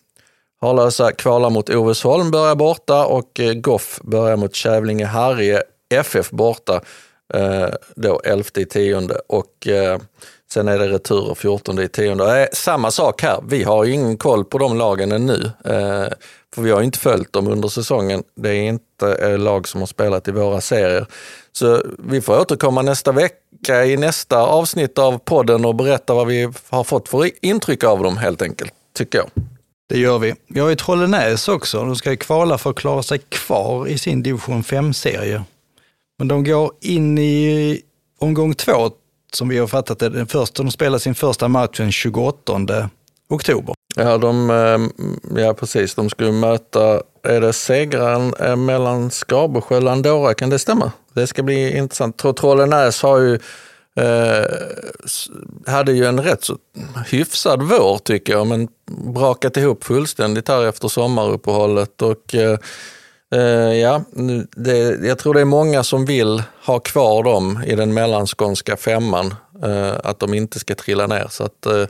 [0.60, 5.62] Harlösa kvalar mot Ovesholm, börjar borta och Goff börjar mot Kävlinge Harrie
[5.94, 6.80] FF borta
[7.94, 9.68] då 11 i tionde och
[10.52, 12.48] sen är det returer 14 i tionde.
[12.52, 15.50] Samma sak här, vi har ingen koll på de lagen ännu.
[16.56, 18.22] För vi har inte följt dem under säsongen.
[18.34, 21.06] Det är inte eh, lag som har spelat i våra serier.
[21.52, 26.52] Så vi får återkomma nästa vecka i nästa avsnitt av podden och berätta vad vi
[26.68, 29.30] har fått för intryck av dem helt enkelt, tycker jag.
[29.88, 30.34] Det gör vi.
[30.48, 31.78] Vi har ju Trollenäs också.
[31.78, 35.42] De ska ju kvala för att klara sig kvar i sin division 5-serie.
[36.18, 37.80] Men de går in i
[38.18, 38.90] omgång två,
[39.32, 40.08] som vi har fattat det.
[40.08, 42.90] Den första, de spelar sin första match den 28
[43.28, 43.74] oktober.
[43.98, 45.06] Ja, de, eh,
[45.42, 45.94] ja, precis.
[45.94, 50.92] De skulle möta, är det segraren eh, mellan Skabersjö och Landora, kan det stämma?
[51.14, 52.16] Det ska bli intressant.
[52.36, 53.34] Trollenäs har ju,
[53.96, 54.44] eh,
[55.66, 56.58] hade ju en rätt så
[57.06, 58.68] hyfsad vår tycker jag, men
[59.14, 62.02] brakat ihop fullständigt här efter sommaruppehållet.
[62.02, 62.58] Och, eh,
[63.34, 64.04] eh ja,
[64.56, 69.34] det, jag tror det är många som vill ha kvar dem i den mellanskånska femman,
[69.62, 71.26] eh, att de inte ska trilla ner.
[71.30, 71.86] Så att, eh,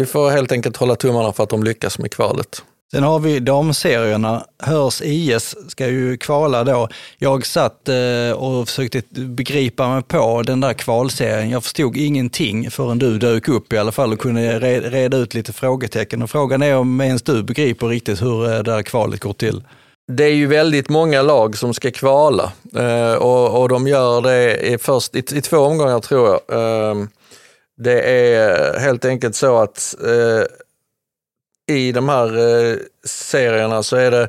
[0.00, 2.62] vi får helt enkelt hålla tummarna för att de lyckas med kvalet.
[2.92, 4.44] Sen har vi damserierna.
[4.62, 6.88] Hörs IS ska ju kvala då.
[7.18, 11.50] Jag satt eh, och försökte begripa mig på den där kvalserien.
[11.50, 15.34] Jag förstod ingenting förrän du dök upp i alla fall och kunde re- reda ut
[15.34, 16.22] lite frågetecken.
[16.22, 19.62] Och frågan är om ens du begriper riktigt hur eh, det där kvalet går till.
[20.12, 25.14] Det är ju väldigt många lag som ska kvala eh, och, de gör det först,
[25.14, 26.40] i, i två omgångar tror jag.
[27.80, 30.44] Det är helt enkelt så att eh,
[31.76, 34.28] i de här eh, serierna så är det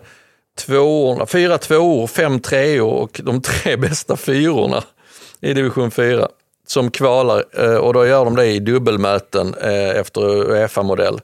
[0.57, 4.83] tvåorna, fyra tvåor, fem treor och de tre bästa fyrorna
[5.41, 6.27] i division 4
[6.67, 10.21] som kvalar eh, och då gör de det i dubbelmöten eh, efter
[10.51, 11.21] Uefa-modell.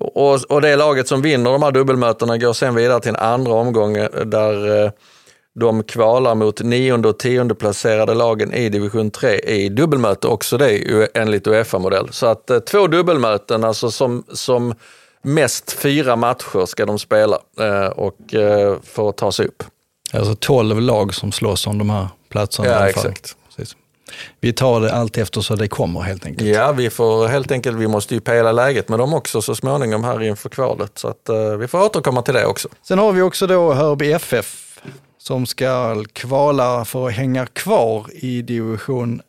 [0.00, 3.52] Och, och det laget som vinner de här dubbelmötena går sen vidare till en andra
[3.52, 4.90] omgång eh, där eh,
[5.54, 10.70] de kvalar mot nionde och tionde placerade lagen i division 3 i dubbelmöte, också det
[10.72, 12.08] ju enligt Uefa-modell.
[12.12, 14.74] Så att eh, två dubbelmöten, alltså som, som
[15.22, 19.62] mest fyra matcher ska de spela eh, och eh, för att ta sig upp.
[20.12, 22.68] Alltså 12 lag som slåss om de här platserna.
[22.68, 23.06] i Ja, alla fall.
[23.06, 23.36] exakt.
[23.56, 23.76] Precis.
[24.40, 26.48] Vi tar det allt efter så det kommer helt enkelt.
[26.56, 30.04] Ja, vi får helt enkelt, vi måste ju pejla läget med dem också så småningom
[30.04, 30.98] här inför kvalet.
[30.98, 32.68] Så att eh, vi får återkomma till det också.
[32.82, 34.69] Sen har vi också då Hörby FF
[35.20, 39.22] som ska kvala för att hänga kvar i division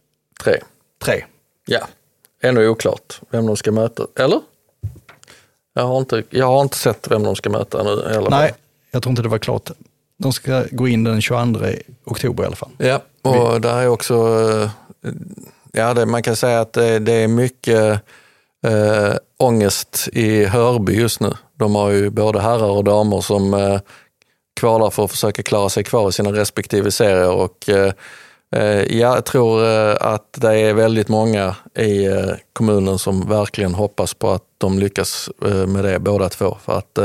[0.44, 0.60] Tre.
[1.04, 1.24] 3.
[1.66, 1.88] Ja,
[2.44, 4.04] ännu oklart vem de ska möta.
[4.16, 4.42] Eller?
[5.74, 8.14] Jag har inte, jag har inte sett vem de ska möta nu.
[8.14, 8.28] fall.
[8.30, 8.54] Nej,
[8.92, 9.72] jag tror inte det var klart.
[10.18, 11.66] De ska gå in den 22
[12.06, 12.72] oktober i alla fall.
[12.78, 14.16] Ja, och där är också,
[14.50, 14.70] eh,
[15.72, 18.02] ja det, man kan säga att det, det är mycket
[18.68, 21.34] äh, ångest i Hörby just nu.
[21.54, 23.80] De har ju både herrar och damer som äh,
[24.62, 27.94] kvalar för att försöka klara sig kvar i sina respektive serier och eh,
[28.56, 32.10] eh, jag tror eh, att det är väldigt många i
[32.54, 35.30] kommunen som verkligen hoppas på att de lyckas
[35.68, 36.58] med det båda två.
[36.66, 36.96] För att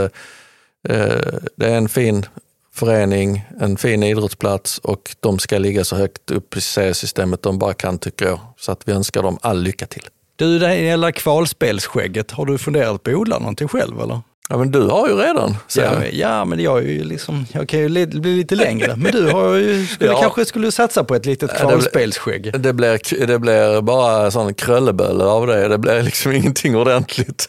[1.57, 2.27] det är en fin
[2.75, 7.75] förening, en fin idrottsplats och de ska ligga så högt upp i seriesystemet de bara
[7.75, 8.41] kan tycker jag.
[8.59, 10.09] Så att vi önskar dem all lycka till.
[10.37, 14.21] Du, det hela kvalspelsskägget, har du funderat på att odla någonting själv eller?
[14.49, 15.57] Ja, men du har ju redan.
[15.77, 18.95] Ja, ja, men jag, är ju liksom, jag kan ju li- bli lite längre.
[18.97, 20.21] Men du har ju, skulle, Ja.
[20.21, 22.61] kanske skulle satsa på ett litet Ja, det blir- kvalspelsskägg.
[22.61, 25.69] Det blir, det blir bara sån kröllebölle av det.
[25.69, 27.49] Det blir liksom ingenting ordentligt.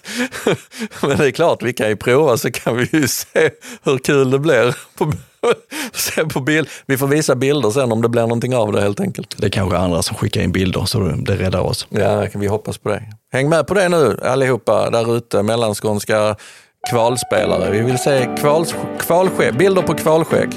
[1.01, 3.49] Men det är klart, vi kan ju prova så kan vi ju se
[3.83, 4.75] hur kul det blir.
[4.97, 5.11] På,
[5.93, 6.67] se på bild.
[6.85, 9.35] Vi får visa bilder sen om det blir någonting av det helt enkelt.
[9.37, 11.87] Det är kanske andra som skickar in bilder så det räddar oss.
[11.89, 13.03] Ja, vi hoppas på det.
[13.33, 16.35] Häng med på det nu allihopa där ute, mellanskånska
[16.89, 17.71] kvalspelare.
[17.71, 20.49] Vi vill se kvals, kvalskägg, bilder på kvalskägg.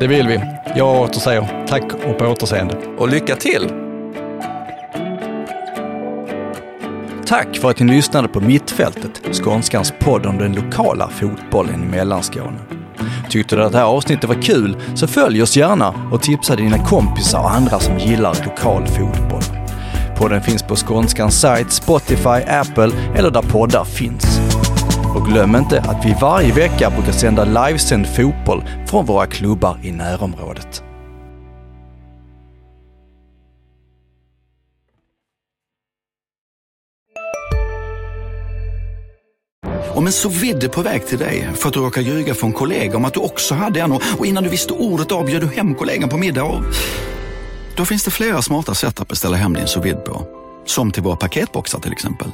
[0.00, 0.40] Det vill vi.
[0.76, 2.76] Jag återsäger tack och på återseende.
[2.98, 3.70] Och lycka till!
[7.26, 12.58] Tack för att ni lyssnade på Mittfältet, Skånskans podd om den lokala fotbollen i Mellanskåne.
[13.30, 16.78] Tyckte du att det här avsnittet var kul så följ oss gärna och tipsa dina
[16.78, 19.42] kompisar och andra som gillar lokal fotboll.
[20.18, 24.47] Podden finns på Skånskans sajt, Spotify, Apple eller där poddar finns.
[25.14, 29.92] Och glöm inte att vi varje vecka brukar sända livesänd fotboll från våra klubbar i
[29.92, 30.82] närområdet.
[39.94, 42.96] Om en så vidde på väg till dig för att du råkar ljuga från kollega
[42.96, 45.46] om att du också hade en och och innan du visste ordet av bjöd du
[45.46, 46.62] hem kollegan på middag och...
[47.76, 50.26] Då finns det flera smarta sätt att beställa hem din sous vide på.
[50.66, 52.28] Som till våra paketboxar till exempel.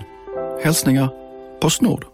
[0.64, 1.08] Hälsningar
[1.60, 2.13] Postnord.